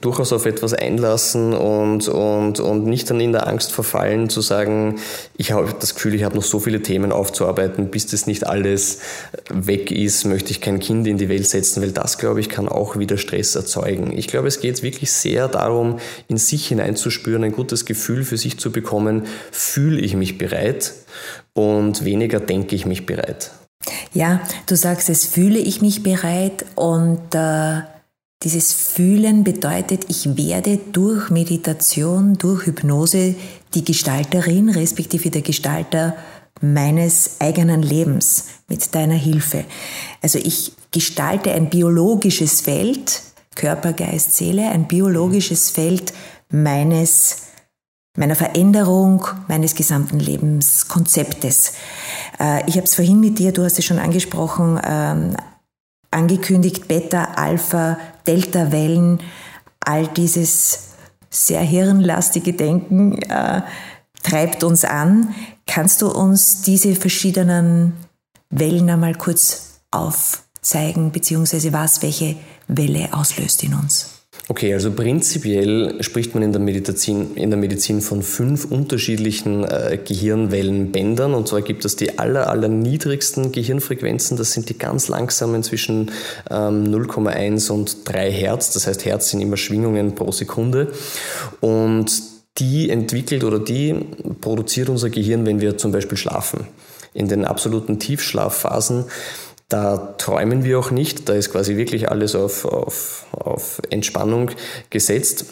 [0.00, 5.00] durchaus auf etwas einlassen und, und, und nicht dann in der Angst verfallen zu sagen,
[5.38, 8.98] ich habe das Gefühl, ich habe noch so viele Themen aufzuarbeiten, bis das nicht alles
[9.48, 12.68] weg ist, möchte ich kein Kind in die Welt setzen, weil das, glaube ich, kann
[12.68, 14.16] auch wieder Stress erzeugen.
[14.16, 18.58] Ich glaube, es geht wirklich sehr darum, in sich hineinzuspüren, ein gutes Gefühl für sich
[18.58, 20.92] zu bekommen, fühle ich mich bereit
[21.54, 23.50] und weniger denke ich mich bereit.
[24.12, 27.80] Ja, du sagst es, fühle ich mich bereit und äh
[28.42, 33.34] dieses Fühlen bedeutet, ich werde durch Meditation, durch Hypnose
[33.74, 36.16] die Gestalterin respektive der Gestalter
[36.62, 39.64] meines eigenen Lebens mit deiner Hilfe.
[40.22, 43.22] Also ich gestalte ein biologisches Feld,
[43.54, 46.12] Körper, Geist, Seele, ein biologisches Feld
[46.50, 47.42] meines,
[48.16, 51.72] meiner Veränderung, meines gesamten Lebenskonzeptes.
[52.38, 55.36] Äh, ich habe es vorhin mit dir, du hast es schon angesprochen, ähm,
[56.10, 57.98] angekündigt, Beta, Alpha,
[58.30, 59.20] Delta-Wellen,
[59.80, 60.90] all dieses
[61.30, 63.62] sehr hirnlastige Denken äh,
[64.22, 65.34] treibt uns an.
[65.66, 67.94] Kannst du uns diese verschiedenen
[68.50, 72.36] Wellen einmal kurz aufzeigen, beziehungsweise was welche
[72.68, 74.19] Welle auslöst in uns?
[74.50, 79.96] Okay, also prinzipiell spricht man in der Medizin, in der Medizin von fünf unterschiedlichen äh,
[80.04, 81.34] Gehirnwellenbändern.
[81.34, 84.36] Und zwar gibt es die aller, aller niedrigsten Gehirnfrequenzen.
[84.36, 86.10] Das sind die ganz langsamen zwischen
[86.50, 88.72] ähm, 0,1 und 3 Hertz.
[88.72, 90.88] Das heißt, Hertz sind immer Schwingungen pro Sekunde.
[91.60, 92.20] Und
[92.58, 93.94] die entwickelt oder die
[94.40, 96.66] produziert unser Gehirn, wenn wir zum Beispiel schlafen.
[97.14, 99.04] In den absoluten Tiefschlafphasen
[99.70, 104.50] da träumen wir auch nicht, da ist quasi wirklich alles auf, auf, auf Entspannung
[104.90, 105.46] gesetzt.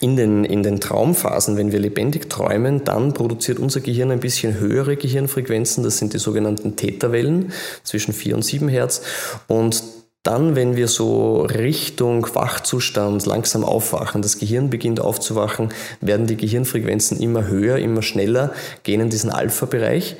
[0.00, 4.58] in den, in den Traumphasen, wenn wir lebendig träumen, dann produziert unser Gehirn ein bisschen
[4.58, 5.84] höhere Gehirnfrequenzen.
[5.84, 9.00] Das sind die sogenannten Theta-Wellen zwischen 4 und 7 Hertz.
[9.46, 9.82] Und
[10.24, 17.20] dann, wenn wir so Richtung Wachzustand langsam aufwachen, das Gehirn beginnt aufzuwachen, werden die Gehirnfrequenzen
[17.20, 20.16] immer höher, immer schneller, gehen in diesen Alpha-Bereich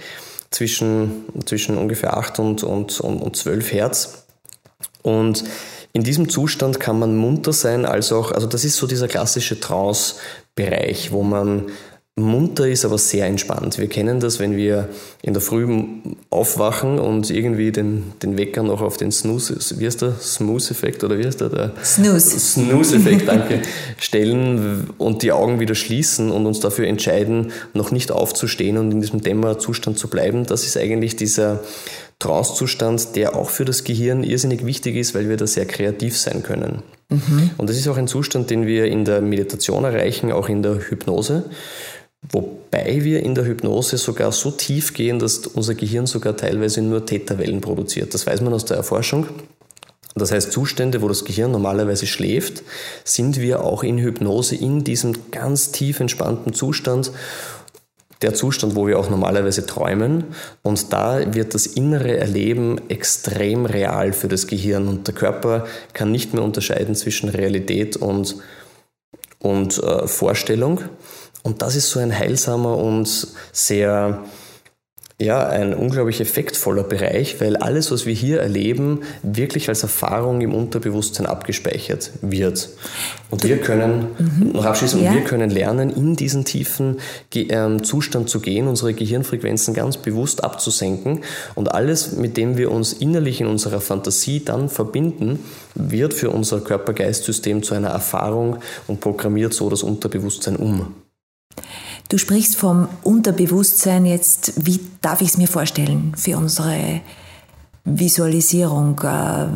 [0.56, 4.24] zwischen, zwischen ungefähr 8 und, und, und 12 Hertz.
[5.02, 5.44] Und
[5.92, 9.60] in diesem Zustand kann man munter sein, als auch, also das ist so dieser klassische
[9.60, 11.66] Trance-Bereich, wo man
[12.18, 13.78] munter ist, aber sehr entspannt.
[13.78, 14.88] Wir kennen das, wenn wir
[15.20, 15.66] in der Früh
[16.30, 20.14] aufwachen und irgendwie den, den Wecker noch auf den Snooze, wie heißt der?
[20.18, 21.50] Snooze-Effekt oder wie heißt der?
[21.50, 22.40] der Snooze.
[22.40, 23.60] Snooze-Effekt, danke.
[23.98, 29.02] stellen und die Augen wieder schließen und uns dafür entscheiden, noch nicht aufzustehen und in
[29.02, 30.46] diesem Dämmerzustand zu bleiben.
[30.46, 31.60] Das ist eigentlich dieser
[32.18, 36.42] Trance-Zustand, der auch für das Gehirn irrsinnig wichtig ist, weil wir da sehr kreativ sein
[36.42, 36.82] können.
[37.10, 37.50] Mhm.
[37.58, 40.78] Und das ist auch ein Zustand, den wir in der Meditation erreichen, auch in der
[40.88, 41.44] Hypnose.
[42.32, 47.06] Wobei wir in der Hypnose sogar so tief gehen, dass unser Gehirn sogar teilweise nur
[47.06, 48.14] Theta-Wellen produziert.
[48.14, 49.26] Das weiß man aus der Erforschung.
[50.14, 52.62] Das heißt, Zustände, wo das Gehirn normalerweise schläft,
[53.04, 57.12] sind wir auch in Hypnose in diesem ganz tief entspannten Zustand
[58.22, 60.24] der Zustand, wo wir auch normalerweise träumen.
[60.62, 64.88] Und da wird das innere Erleben extrem real für das Gehirn.
[64.88, 68.36] Und der Körper kann nicht mehr unterscheiden zwischen Realität und,
[69.38, 70.80] und äh, Vorstellung.
[71.46, 74.24] Und das ist so ein heilsamer und sehr
[75.18, 80.52] ja, ein unglaublich effektvoller Bereich, weil alles, was wir hier erleben, wirklich als Erfahrung im
[80.52, 82.68] Unterbewusstsein abgespeichert wird.
[83.30, 84.52] Und wir können, mhm.
[84.54, 85.14] noch abschließend, ja.
[85.14, 86.98] wir können lernen, in diesen tiefen
[87.32, 91.22] ähm, Zustand zu gehen, unsere Gehirnfrequenzen ganz bewusst abzusenken.
[91.54, 95.38] Und alles, mit dem wir uns innerlich in unserer Fantasie dann verbinden,
[95.76, 101.05] wird für unser Körper-Geist-System zu einer Erfahrung und programmiert so das Unterbewusstsein um.
[102.08, 104.52] Du sprichst vom Unterbewusstsein jetzt.
[104.56, 107.00] Wie darf ich es mir vorstellen für unsere
[107.84, 109.00] Visualisierung?
[109.00, 109.46] Äh,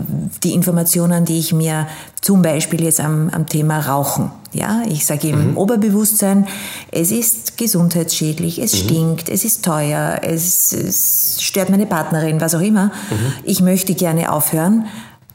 [0.43, 1.87] die Informationen, die ich mir
[2.21, 5.57] zum Beispiel jetzt am, am Thema Rauchen, ja, ich sage im mhm.
[5.57, 6.49] Oberbewusstsein,
[6.91, 8.79] es ist gesundheitsschädlich, es mhm.
[8.79, 12.87] stinkt, es ist teuer, es, es, stört meine Partnerin, was auch immer.
[12.87, 13.33] Mhm.
[13.45, 14.87] Ich möchte gerne aufhören.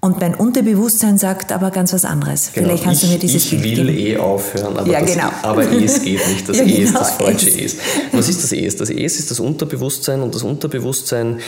[0.05, 2.51] Und mein Unterbewusstsein sagt aber ganz was anderes.
[2.53, 2.67] Genau.
[2.67, 3.97] Vielleicht kannst ich, du mir dieses Ich Bild will geben.
[3.97, 5.29] eh aufhören, aber, ja, das, genau.
[5.41, 6.47] aber es geht nicht.
[6.47, 6.77] Das ja, genau.
[6.77, 7.77] E ist das falsche Es.
[8.11, 8.75] Was ist das Es?
[8.75, 11.39] Das Es ist das Unterbewusstsein und das Unterbewusstsein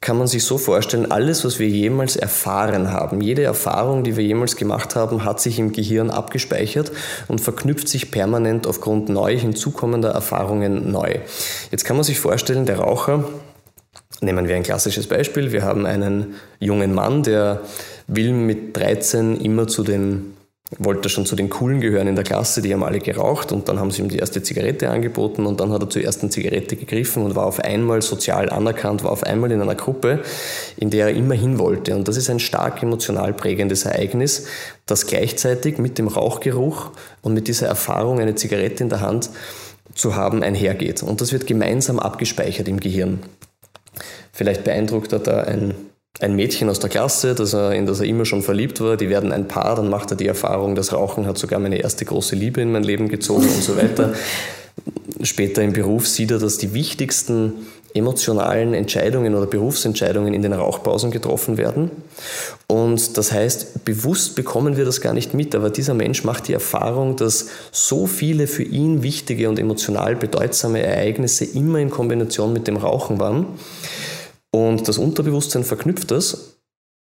[0.00, 4.22] kann man sich so vorstellen, alles, was wir jemals erfahren haben, jede Erfahrung, die wir
[4.22, 6.92] jemals gemacht haben, hat sich im Gehirn abgespeichert
[7.26, 11.16] und verknüpft sich permanent aufgrund neu hinzukommender Erfahrungen neu.
[11.72, 13.24] Jetzt kann man sich vorstellen, der Raucher,
[14.20, 15.52] Nehmen wir ein klassisches Beispiel.
[15.52, 17.60] Wir haben einen jungen Mann, der
[18.06, 20.34] will mit 13 immer zu den,
[20.78, 23.78] wollte schon zu den Coolen gehören in der Klasse, die haben alle geraucht und dann
[23.78, 27.22] haben sie ihm die erste Zigarette angeboten und dann hat er zur ersten Zigarette gegriffen
[27.22, 30.20] und war auf einmal sozial anerkannt, war auf einmal in einer Gruppe,
[30.76, 31.94] in der er immer hin wollte.
[31.94, 34.46] Und das ist ein stark emotional prägendes Ereignis,
[34.86, 36.90] das gleichzeitig mit dem Rauchgeruch
[37.22, 39.30] und mit dieser Erfahrung, eine Zigarette in der Hand
[39.94, 41.02] zu haben, einhergeht.
[41.02, 43.20] Und das wird gemeinsam abgespeichert im Gehirn.
[44.32, 45.74] Vielleicht beeindruckt er da ein,
[46.20, 48.96] ein Mädchen aus der Klasse, das er, in das er immer schon verliebt war.
[48.96, 52.04] Die werden ein Paar, dann macht er die Erfahrung, das Rauchen hat sogar meine erste
[52.04, 54.14] große Liebe in mein Leben gezogen und so weiter.
[55.22, 57.52] Später im Beruf sieht er, dass die wichtigsten
[57.94, 61.90] emotionalen Entscheidungen oder Berufsentscheidungen in den Rauchpausen getroffen werden.
[62.66, 66.52] Und das heißt, bewusst bekommen wir das gar nicht mit, aber dieser Mensch macht die
[66.52, 72.66] Erfahrung, dass so viele für ihn wichtige und emotional bedeutsame Ereignisse immer in Kombination mit
[72.66, 73.46] dem Rauchen waren.
[74.50, 76.54] Und das Unterbewusstsein verknüpft das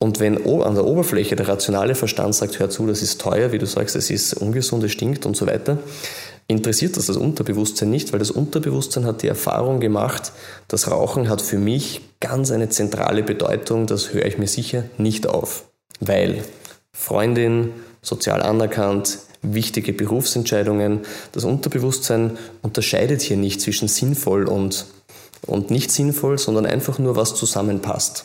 [0.00, 3.58] und wenn an der Oberfläche der rationale Verstand sagt, hör zu, das ist teuer, wie
[3.58, 5.78] du sagst, es ist ungesund, es stinkt und so weiter,
[6.48, 10.32] interessiert das das Unterbewusstsein nicht, weil das Unterbewusstsein hat die Erfahrung gemacht,
[10.66, 15.26] das Rauchen hat für mich ganz eine zentrale Bedeutung, das höre ich mir sicher nicht
[15.26, 15.64] auf.
[16.00, 16.42] Weil
[16.92, 21.00] Freundin, sozial anerkannt, wichtige Berufsentscheidungen,
[21.32, 24.86] das Unterbewusstsein unterscheidet hier nicht zwischen sinnvoll und,
[25.46, 28.24] und nicht sinnvoll, sondern einfach nur, was zusammenpasst.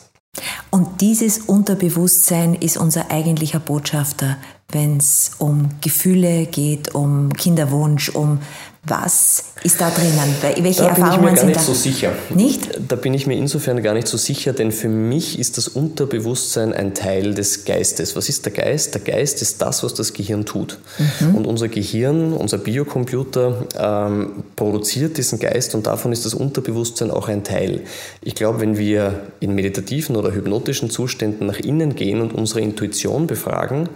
[0.70, 4.36] Und dieses Unterbewusstsein ist unser eigentlicher Botschafter,
[4.70, 8.40] wenn es um Gefühle geht, um Kinderwunsch, um
[8.86, 10.34] was ist da drinnen?
[10.60, 11.36] Welche da Erfahrungen sind da?
[11.36, 12.12] Da bin ich mir gar nicht so sicher.
[12.34, 12.80] Nicht?
[12.86, 16.74] Da bin ich mir insofern gar nicht so sicher, denn für mich ist das Unterbewusstsein
[16.74, 18.14] ein Teil des Geistes.
[18.14, 18.94] Was ist der Geist?
[18.94, 20.78] Der Geist ist das, was das Gehirn tut.
[21.20, 21.34] Mhm.
[21.34, 27.28] Und unser Gehirn, unser Biocomputer ähm, produziert diesen Geist und davon ist das Unterbewusstsein auch
[27.28, 27.84] ein Teil.
[28.20, 33.26] Ich glaube, wenn wir in meditativen oder hypnotischen Zuständen nach innen gehen und unsere Intuition
[33.26, 33.88] befragen,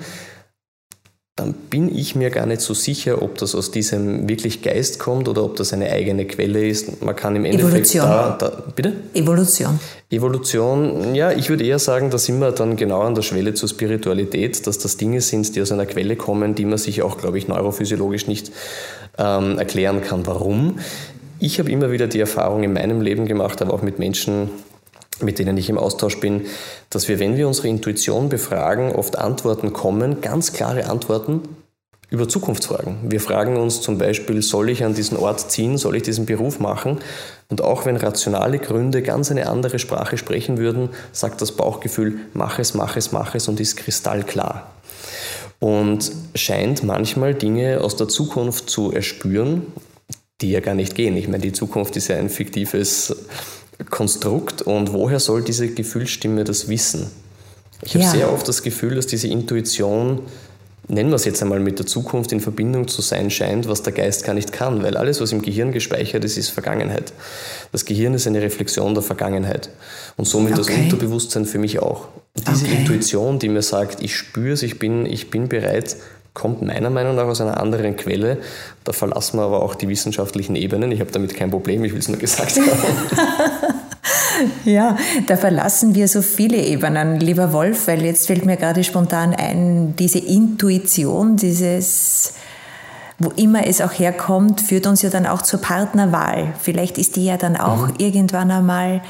[1.38, 5.28] dann bin ich mir gar nicht so sicher, ob das aus diesem wirklich Geist kommt
[5.28, 7.00] oder ob das eine eigene Quelle ist.
[7.00, 8.06] Man kann im Endeffekt Evolution.
[8.06, 8.92] da, da bitte?
[9.14, 9.78] Evolution.
[10.10, 13.68] Evolution, ja, ich würde eher sagen, da sind wir dann genau an der Schwelle zur
[13.68, 17.38] Spiritualität, dass das Dinge sind, die aus einer Quelle kommen, die man sich auch, glaube
[17.38, 18.50] ich, neurophysiologisch nicht
[19.16, 20.26] ähm, erklären kann.
[20.26, 20.80] Warum?
[21.38, 24.50] Ich habe immer wieder die Erfahrung in meinem Leben gemacht, aber auch mit Menschen,
[25.20, 26.46] mit denen ich im Austausch bin,
[26.90, 31.42] dass wir, wenn wir unsere Intuition befragen, oft Antworten kommen, ganz klare Antworten
[32.10, 33.10] über Zukunftsfragen.
[33.10, 36.58] Wir fragen uns zum Beispiel, soll ich an diesen Ort ziehen, soll ich diesen Beruf
[36.58, 36.98] machen?
[37.48, 42.58] Und auch wenn rationale Gründe ganz eine andere Sprache sprechen würden, sagt das Bauchgefühl, mach
[42.58, 44.70] es, mach es, mach es und ist kristallklar.
[45.58, 49.66] Und scheint manchmal Dinge aus der Zukunft zu erspüren,
[50.40, 51.16] die ja gar nicht gehen.
[51.16, 53.14] Ich meine, die Zukunft ist ja ein fiktives
[53.90, 57.10] Konstrukt und woher soll diese Gefühlsstimme das wissen?
[57.82, 58.10] Ich habe ja.
[58.10, 60.22] sehr oft das Gefühl, dass diese Intuition,
[60.88, 63.92] nennen wir es jetzt einmal mit der Zukunft in Verbindung zu sein scheint, was der
[63.92, 67.12] Geist gar nicht kann, weil alles, was im Gehirn gespeichert ist, ist Vergangenheit.
[67.70, 69.70] Das Gehirn ist eine Reflexion der Vergangenheit
[70.16, 70.72] und somit okay.
[70.72, 72.08] das Unterbewusstsein für mich auch.
[72.36, 72.76] Und diese okay.
[72.78, 75.96] Intuition, die mir sagt, ich spüre es, ich bin, ich bin bereit,
[76.34, 78.38] kommt meiner Meinung nach aus einer anderen Quelle.
[78.84, 80.92] Da verlassen wir aber auch die wissenschaftlichen Ebenen.
[80.92, 83.78] Ich habe damit kein Problem, ich will es nur gesagt haben.
[84.64, 89.34] ja, da verlassen wir so viele Ebenen, lieber Wolf, weil jetzt fällt mir gerade spontan
[89.34, 92.34] ein, diese Intuition, dieses
[93.18, 96.54] wo immer es auch herkommt, führt uns ja dann auch zur Partnerwahl.
[96.60, 97.94] Vielleicht ist die ja dann auch mhm.
[97.98, 99.02] irgendwann einmal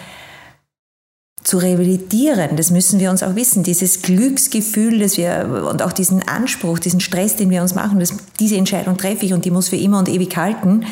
[1.49, 2.57] zu rehabilitieren.
[2.57, 3.63] Das müssen wir uns auch wissen.
[3.63, 8.13] Dieses Glücksgefühl, das wir und auch diesen Anspruch, diesen Stress, den wir uns machen, dass
[8.39, 10.85] diese Entscheidung treffe ich und die muss für immer und ewig halten.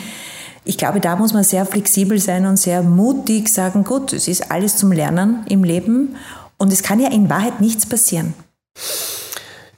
[0.65, 4.51] Ich glaube, da muss man sehr flexibel sein und sehr mutig sagen, gut, es ist
[4.51, 6.17] alles zum Lernen im Leben
[6.57, 8.33] und es kann ja in Wahrheit nichts passieren.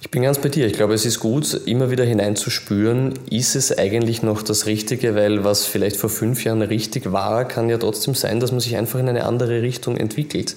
[0.09, 0.67] Ich bin ganz bei dir.
[0.67, 5.45] Ich glaube, es ist gut, immer wieder hineinzuspüren, ist es eigentlich noch das Richtige, weil
[5.45, 8.99] was vielleicht vor fünf Jahren richtig war, kann ja trotzdem sein, dass man sich einfach
[8.99, 10.57] in eine andere Richtung entwickelt.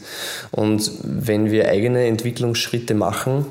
[0.51, 3.45] Und wenn wir eigene Entwicklungsschritte machen,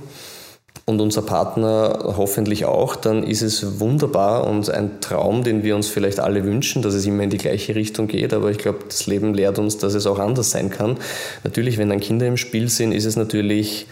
[0.87, 5.89] und unser Partner hoffentlich auch, dann ist es wunderbar und ein Traum, den wir uns
[5.89, 8.33] vielleicht alle wünschen, dass es immer in die gleiche Richtung geht.
[8.33, 10.97] Aber ich glaube, das Leben lehrt uns, dass es auch anders sein kann.
[11.45, 13.87] Natürlich, wenn dann Kinder im Spiel sind, ist es natürlich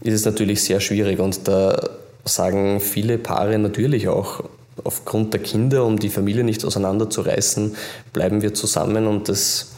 [0.00, 1.18] ist es natürlich sehr schwierig.
[1.20, 1.90] Und da
[2.24, 4.44] sagen viele Paare natürlich auch,
[4.84, 7.76] aufgrund der Kinder, um die Familie nicht auseinanderzureißen,
[8.12, 9.72] bleiben wir zusammen und das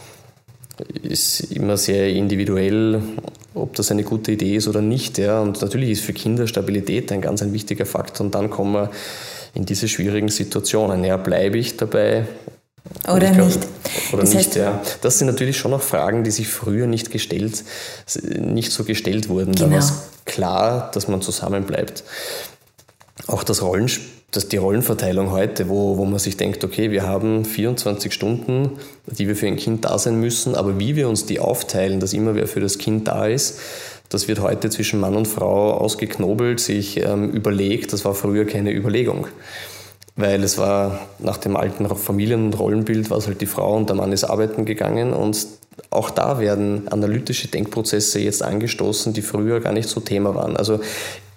[1.03, 3.03] ist immer sehr individuell,
[3.55, 5.19] ob das eine gute Idee ist oder nicht.
[5.19, 5.41] Ja.
[5.41, 8.91] Und natürlich ist für Kinder Stabilität ein ganz ein wichtiger Faktor und dann kommen wir
[9.55, 11.05] in diese schwierigen Situationen.
[11.05, 12.27] Ja, bleibe ich dabei
[13.09, 13.61] oder glaub, nicht.
[14.13, 14.81] Oder das nicht, ja.
[15.01, 17.65] Das sind natürlich schon noch Fragen, die sich früher nicht gestellt,
[18.23, 19.55] nicht so gestellt wurden.
[19.55, 19.67] Genau.
[19.67, 19.93] Da war es
[20.25, 22.05] klar, dass man zusammenbleibt.
[23.27, 23.91] Auch das Rollen,
[24.31, 29.29] das, die Rollenverteilung heute, wo, wo man sich denkt, okay, wir haben 24 Stunden, die
[29.29, 32.35] wir für ein Kind da sein müssen, aber wie wir uns die aufteilen, dass immer
[32.35, 33.59] wer für das Kind da ist,
[34.09, 38.73] das wird heute zwischen Mann und Frau ausgeknobelt, sich ähm, überlegt, das war früher keine
[38.73, 39.27] Überlegung
[40.17, 43.89] weil es war nach dem alten Familien- und Rollenbild war es halt die Frau und
[43.89, 45.47] der Mann ist arbeiten gegangen und
[45.91, 50.57] auch da werden analytische Denkprozesse jetzt angestoßen, die früher gar nicht so Thema waren.
[50.57, 50.81] Also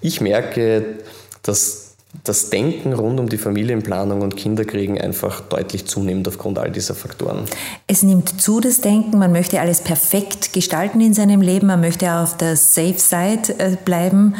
[0.02, 0.98] ich merke,
[1.42, 1.85] dass
[2.24, 7.46] das Denken rund um die Familienplanung und Kinderkriegen einfach deutlich zunimmt aufgrund all dieser Faktoren.
[7.88, 9.18] Es nimmt zu, das Denken.
[9.18, 11.68] Man möchte alles perfekt gestalten in seinem Leben.
[11.68, 14.36] Man möchte auf der Safe Side äh, bleiben.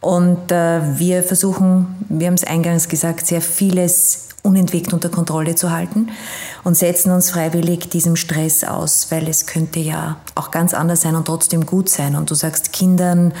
[0.00, 5.70] Und äh, wir versuchen, wir haben es eingangs gesagt, sehr vieles unentwegt unter Kontrolle zu
[5.70, 6.08] halten
[6.64, 11.14] und setzen uns freiwillig diesem Stress aus, weil es könnte ja auch ganz anders sein
[11.14, 12.16] und trotzdem gut sein.
[12.16, 13.34] Und du sagst Kindern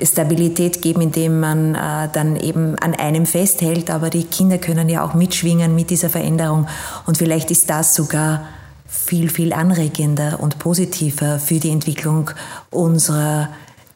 [0.00, 5.04] Stabilität geben, indem man äh, dann eben an einem festhält, aber die Kinder können ja
[5.04, 6.68] auch mitschwingen mit dieser Veränderung
[7.06, 8.42] und vielleicht ist das sogar
[8.86, 12.30] viel, viel anregender und positiver für die Entwicklung
[12.70, 13.48] unserer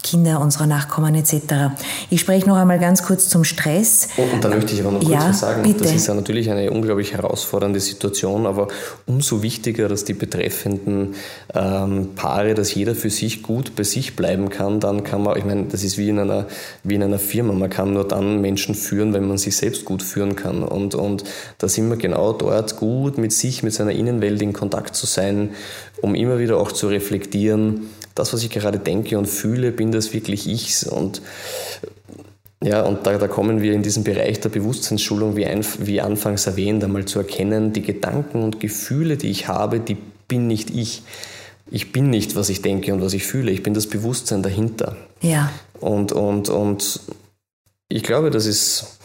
[0.03, 1.75] Kinder, unserer Nachkommen etc.
[2.09, 4.09] Ich spreche noch einmal ganz kurz zum Stress.
[4.17, 5.63] Und, und da möchte ich aber noch kurz ja, was sagen.
[5.63, 5.85] Bitte.
[5.85, 8.69] Das ist ja natürlich eine unglaublich herausfordernde Situation, aber
[9.07, 11.17] umso wichtiger, dass die betreffenden
[11.53, 15.45] ähm, Paare, dass jeder für sich gut bei sich bleiben kann, dann kann man, ich
[15.45, 16.47] meine, das ist wie in einer,
[16.85, 20.05] wie in einer Firma, man kann nur dann Menschen führen, wenn man sich selbst gut
[20.05, 20.63] führen kann.
[20.63, 21.25] Und, und
[21.59, 25.51] da sind wir genau dort gut mit sich, mit seiner Innenwelt in Kontakt zu sein,
[26.01, 30.13] um immer wieder auch zu reflektieren, das, was ich gerade denke und fühle, bin das
[30.13, 30.91] wirklich ich?
[30.91, 31.23] Und
[32.63, 36.47] ja, und da, da kommen wir in diesen Bereich der Bewusstseinsschulung, wie, ein, wie anfangs
[36.47, 41.03] erwähnt, einmal zu erkennen, die Gedanken und Gefühle, die ich habe, die bin nicht ich.
[41.71, 43.51] Ich bin nicht, was ich denke und was ich fühle.
[43.51, 44.97] Ich bin das Bewusstsein dahinter.
[45.21, 45.53] Ja.
[45.81, 47.01] Und, und, und
[47.89, 48.99] ich glaube, das ist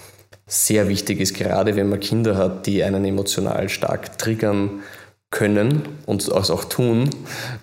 [0.47, 4.81] sehr wichtig ist, gerade wenn man Kinder hat, die einen emotional stark triggern
[5.33, 7.09] können und es auch tun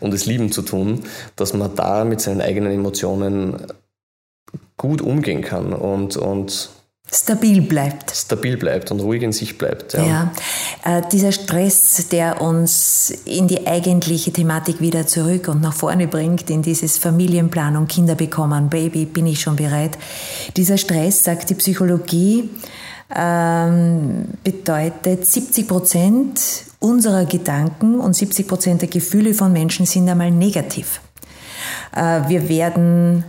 [0.00, 1.04] und es lieben zu tun,
[1.36, 3.66] dass man da mit seinen eigenen Emotionen
[4.76, 6.70] gut umgehen kann und, und
[7.12, 8.10] stabil bleibt.
[8.10, 9.92] Stabil bleibt und ruhig in sich bleibt.
[9.92, 10.32] Ja, ja.
[10.84, 16.50] Äh, dieser Stress, der uns in die eigentliche Thematik wieder zurück und nach vorne bringt,
[16.50, 19.96] in dieses Familienplanung, Kinder bekommen, Baby, bin ich schon bereit.
[20.56, 22.50] Dieser Stress, sagt die Psychologie,
[23.14, 30.30] ähm, bedeutet 70 Prozent unserer Gedanken und 70 Prozent der Gefühle von Menschen sind einmal
[30.30, 31.00] negativ.
[31.94, 33.24] Äh, wir werden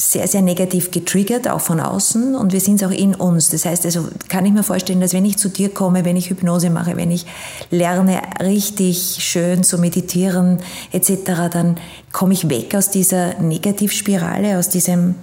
[0.00, 3.50] sehr, sehr negativ getriggert, auch von außen und wir sind es auch in uns.
[3.50, 6.30] Das heißt, also kann ich mir vorstellen, dass wenn ich zu dir komme, wenn ich
[6.30, 7.26] Hypnose mache, wenn ich
[7.70, 10.58] lerne, richtig schön zu meditieren
[10.92, 11.76] etc., dann
[12.12, 15.14] komme ich weg aus dieser Negativspirale, aus diesem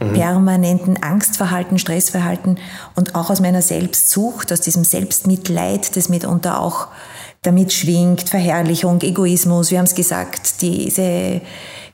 [0.00, 0.12] mhm.
[0.14, 2.58] permanenten Angstverhalten, Stressverhalten
[2.94, 6.88] und auch aus meiner Selbstsucht, aus diesem Selbstmitleid, das mitunter auch
[7.42, 11.40] damit schwingt, Verherrlichung, Egoismus, wir haben es gesagt, diese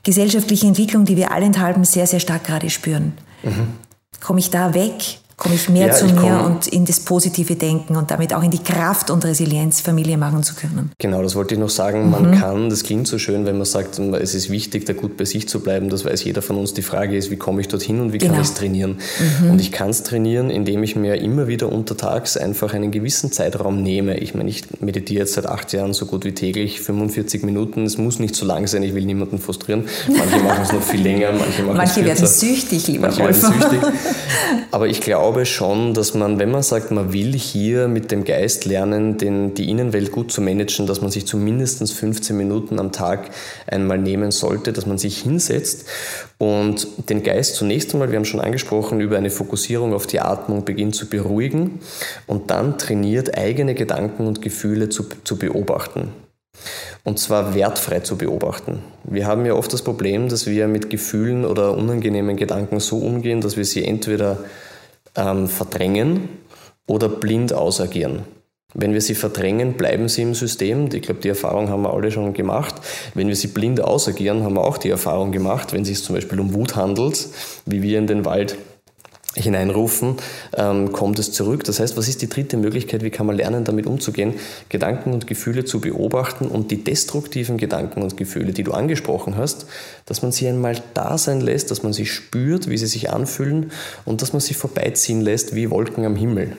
[0.03, 3.13] gesellschaftliche Entwicklung, die wir allenthalben sehr, sehr stark gerade spüren.
[3.43, 3.67] Mhm.
[4.19, 7.95] Komme ich da weg komme ich mehr ja, zu mir und in das positive Denken
[7.95, 10.91] und damit auch in die Kraft und Resilienz Familie machen zu können.
[10.99, 12.09] Genau, das wollte ich noch sagen.
[12.09, 12.39] Man mhm.
[12.39, 15.47] kann, das klingt so schön, wenn man sagt, es ist wichtig, da gut bei sich
[15.47, 15.89] zu bleiben.
[15.89, 16.73] Das weiß jeder von uns.
[16.73, 18.33] Die Frage ist, wie komme ich dorthin und wie genau.
[18.33, 18.99] kann ich es trainieren?
[19.41, 19.51] Mhm.
[19.51, 23.81] Und ich kann es trainieren, indem ich mir immer wieder untertags einfach einen gewissen Zeitraum
[23.81, 24.17] nehme.
[24.17, 27.85] Ich meine, ich meditiere jetzt seit acht Jahren so gut wie täglich, 45 Minuten.
[27.85, 29.85] Es muss nicht so lang sein, ich will niemanden frustrieren.
[30.07, 33.23] Manche machen es noch viel länger, manche machen manche es Manche werden süchtig, lieber Manche
[33.23, 33.41] Wolf.
[33.41, 33.79] werden süchtig.
[34.71, 38.25] Aber ich glaube, glaube schon, dass man, wenn man sagt, man will hier mit dem
[38.25, 42.91] Geist lernen, den, die Innenwelt gut zu managen, dass man sich zumindest 15 Minuten am
[42.91, 43.29] Tag
[43.65, 45.85] einmal nehmen sollte, dass man sich hinsetzt
[46.39, 50.65] und den Geist zunächst einmal, wir haben schon angesprochen, über eine Fokussierung auf die Atmung
[50.65, 51.79] beginnt zu beruhigen
[52.27, 56.09] und dann trainiert, eigene Gedanken und Gefühle zu, zu beobachten.
[57.05, 58.79] Und zwar wertfrei zu beobachten.
[59.05, 63.39] Wir haben ja oft das Problem, dass wir mit Gefühlen oder unangenehmen Gedanken so umgehen,
[63.39, 64.39] dass wir sie entweder
[65.15, 66.29] ähm, verdrängen
[66.87, 68.23] oder blind ausagieren.
[68.73, 70.89] Wenn wir sie verdrängen, bleiben sie im System.
[70.91, 72.75] Ich glaube, die Erfahrung haben wir alle schon gemacht.
[73.13, 76.15] Wenn wir sie blind ausagieren, haben wir auch die Erfahrung gemacht, wenn es sich zum
[76.15, 77.27] Beispiel um Wut handelt,
[77.65, 78.57] wie wir in den Wald
[79.35, 80.17] hineinrufen,
[80.55, 81.63] ähm, kommt es zurück.
[81.63, 83.03] Das heißt, was ist die dritte Möglichkeit?
[83.03, 84.35] Wie kann man lernen, damit umzugehen?
[84.69, 89.65] Gedanken und Gefühle zu beobachten und die destruktiven Gedanken und Gefühle, die du angesprochen hast,
[90.05, 93.71] dass man sie einmal da sein lässt, dass man sie spürt, wie sie sich anfühlen
[94.05, 96.55] und dass man sie vorbeiziehen lässt wie Wolken am Himmel.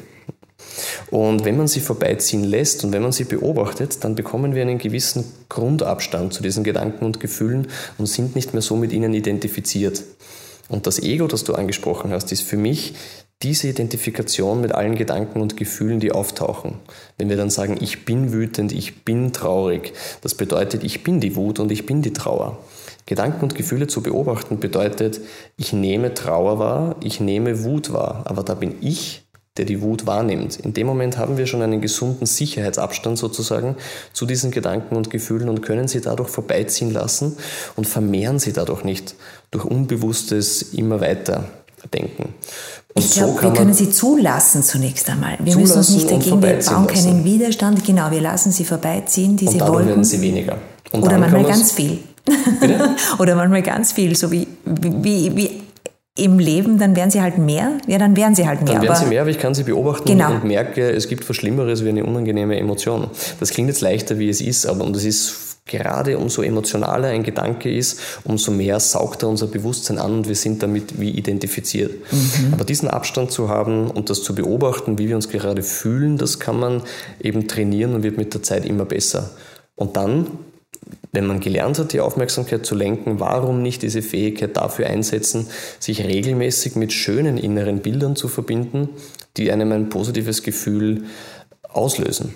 [1.11, 4.79] Und wenn man sie vorbeiziehen lässt und wenn man sie beobachtet, dann bekommen wir einen
[4.79, 7.69] gewissen Grundabstand zu diesen Gedanken und Gefühlen
[7.99, 10.03] und sind nicht mehr so mit ihnen identifiziert.
[10.75, 12.95] Und das Ego, das du angesprochen hast, ist für mich
[13.45, 16.81] diese Identifikation mit allen Gedanken und Gefühlen, die auftauchen.
[17.17, 21.37] Wenn wir dann sagen, ich bin wütend, ich bin traurig, das bedeutet, ich bin die
[21.37, 22.59] Wut und ich bin die Trauer.
[23.07, 25.21] Gedanken und Gefühle zu beobachten bedeutet,
[25.57, 29.24] ich nehme Trauer wahr, ich nehme Wut wahr, aber da bin ich
[29.57, 30.57] der die Wut wahrnimmt.
[30.57, 33.77] In dem Moment haben wir schon einen gesunden Sicherheitsabstand sozusagen
[34.13, 37.37] zu diesen Gedanken und Gefühlen und können sie dadurch vorbeiziehen lassen
[37.77, 39.15] und vermehren sie dadurch nicht
[39.53, 41.45] durch unbewusstes immer weiter
[41.93, 42.35] denken.
[42.95, 45.37] Und ich glaube, so wir können sie zulassen zunächst einmal.
[45.39, 47.25] Wir müssen uns nicht dagegen, wir bauen keinen lassen.
[47.25, 47.85] Widerstand.
[47.85, 49.89] Genau, wir lassen sie vorbeiziehen, diese und dadurch Wolken.
[49.91, 50.59] werden sie weniger.
[50.91, 52.01] Und Oder manchmal ganz viel.
[53.19, 55.64] Oder manchmal ganz viel, so wie, wie, wie
[56.17, 57.79] im Leben, dann werden sie halt mehr.
[57.89, 58.75] Ja, dann werden sie halt mehr.
[58.75, 60.31] Dann werden sie mehr, aber ich kann sie beobachten genau.
[60.31, 63.09] und merke, es gibt was Schlimmeres wie eine unangenehme Emotion.
[63.41, 67.23] Das klingt jetzt leichter, wie es ist, aber und es ist gerade umso emotionaler ein
[67.23, 71.93] Gedanke ist, umso mehr saugt er unser Bewusstsein an und wir sind damit wie identifiziert.
[72.13, 72.53] Mhm.
[72.53, 76.39] Aber diesen Abstand zu haben und das zu beobachten, wie wir uns gerade fühlen, das
[76.39, 76.83] kann man
[77.21, 79.31] eben trainieren und wird mit der Zeit immer besser.
[79.75, 80.27] Und dann
[81.15, 85.47] wenn man gelernt hat, die Aufmerksamkeit zu lenken, warum nicht diese Fähigkeit dafür einsetzen,
[85.79, 88.89] sich regelmäßig mit schönen inneren Bildern zu verbinden,
[89.37, 91.05] die einem ein positives Gefühl
[91.69, 92.35] auslösen.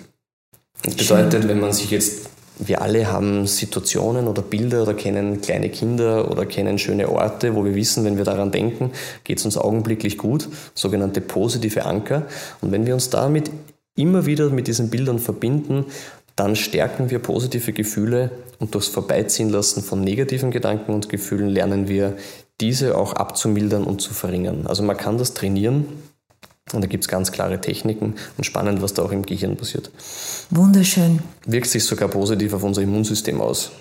[0.83, 5.69] Das bedeutet, wenn man sich jetzt, wir alle haben Situationen oder Bilder oder kennen kleine
[5.69, 8.91] Kinder oder kennen schöne Orte, wo wir wissen, wenn wir daran denken,
[9.25, 12.27] geht es uns augenblicklich gut, sogenannte positive Anker.
[12.61, 13.51] Und wenn wir uns damit
[13.95, 15.85] immer wieder mit diesen Bildern verbinden,
[16.39, 21.89] dann stärken wir positive Gefühle und durchs Vorbeiziehen lassen von negativen Gedanken und Gefühlen lernen
[21.89, 22.15] wir,
[22.61, 24.65] diese auch abzumildern und zu verringern.
[24.65, 25.85] Also man kann das trainieren
[26.71, 29.91] und da gibt es ganz klare Techniken und spannend, was da auch im Gehirn passiert.
[30.49, 31.19] Wunderschön.
[31.45, 33.71] Wirkt sich sogar positiv auf unser Immunsystem aus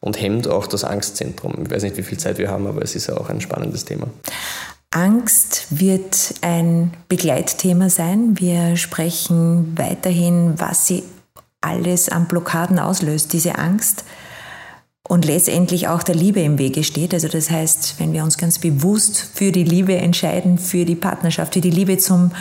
[0.00, 1.54] und hemmt auch das Angstzentrum.
[1.64, 3.84] Ich weiß nicht, wie viel Zeit wir haben, aber es ist ja auch ein spannendes
[3.84, 4.08] Thema.
[4.90, 8.38] Angst wird ein Begleitthema sein.
[8.38, 11.02] Wir sprechen weiterhin, was sie
[11.60, 14.04] alles an Blockaden auslöst, diese Angst
[15.08, 17.14] und letztendlich auch der Liebe im Wege steht.
[17.14, 21.54] Also das heißt, wenn wir uns ganz bewusst für die Liebe entscheiden, für die Partnerschaft,
[21.54, 22.32] für die Liebe zum,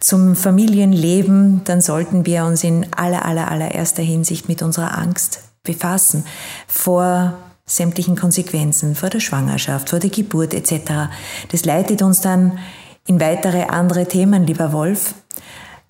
[0.00, 6.24] zum Familienleben, dann sollten wir uns in aller, aller, allererster Hinsicht mit unserer Angst befassen.
[6.66, 7.34] Vor
[7.64, 11.08] sämtlichen Konsequenzen, vor der Schwangerschaft, vor der Geburt etc.
[11.50, 12.58] Das leitet uns dann
[13.06, 15.14] in weitere andere Themen, lieber Wolf.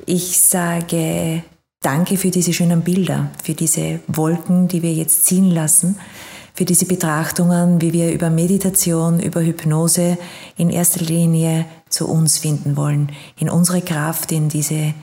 [0.07, 1.43] Ich sage
[1.85, 5.99] Danke für diese schönen Bilder, für diese Wolken, die wir jetzt ziehen lassen,
[6.55, 10.16] für diese Betrachtungen, wie wir über Meditation, über Hypnose
[10.57, 14.95] in erster Linie zu uns finden wollen, in unsere Kraft, in diese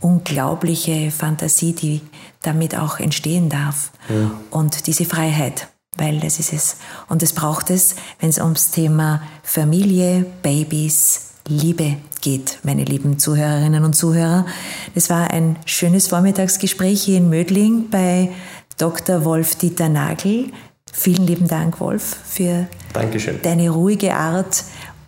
[0.00, 2.02] unglaubliche Fantasie, die
[2.42, 4.30] damit auch entstehen darf ja.
[4.50, 6.76] und diese Freiheit, weil das ist es.
[7.08, 13.84] Und das braucht es, wenn es ums Thema Familie, Babys, Liebe geht, meine lieben Zuhörerinnen
[13.84, 14.44] und Zuhörer.
[14.94, 18.30] Es war ein schönes Vormittagsgespräch hier in Mödling bei
[18.76, 19.24] Dr.
[19.24, 20.46] Wolf Dieter Nagel.
[20.92, 23.40] Vielen lieben Dank, Wolf, für Dankeschön.
[23.42, 24.64] deine ruhige Art,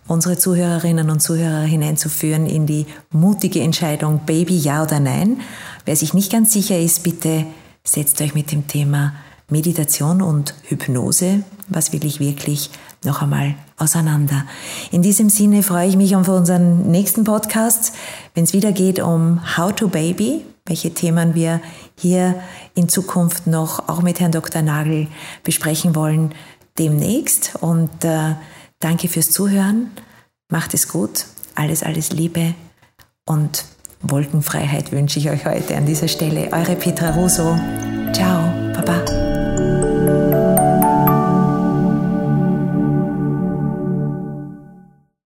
[0.07, 5.41] unsere Zuhörerinnen und Zuhörer hineinzuführen in die mutige Entscheidung Baby ja oder nein.
[5.85, 7.45] Wer sich nicht ganz sicher ist, bitte
[7.83, 9.13] setzt euch mit dem Thema
[9.47, 12.71] Meditation und Hypnose, was will ich wirklich,
[13.03, 14.45] noch einmal auseinander.
[14.91, 17.93] In diesem Sinne freue ich mich auf unseren nächsten Podcast,
[18.35, 21.61] wenn es wieder geht um How to Baby, welche Themen wir
[21.97, 22.35] hier
[22.75, 24.61] in Zukunft noch auch mit Herrn Dr.
[24.61, 25.07] Nagel
[25.43, 26.33] besprechen wollen,
[26.77, 27.55] demnächst.
[27.59, 28.35] Und äh,
[28.79, 29.91] danke fürs Zuhören.
[30.49, 31.25] Macht es gut.
[31.55, 32.53] Alles, alles Liebe
[33.25, 33.65] und
[34.01, 36.51] Wolkenfreiheit wünsche ich euch heute an dieser Stelle.
[36.51, 37.57] Eure Petra Russo.
[38.13, 39.30] Ciao, Baba.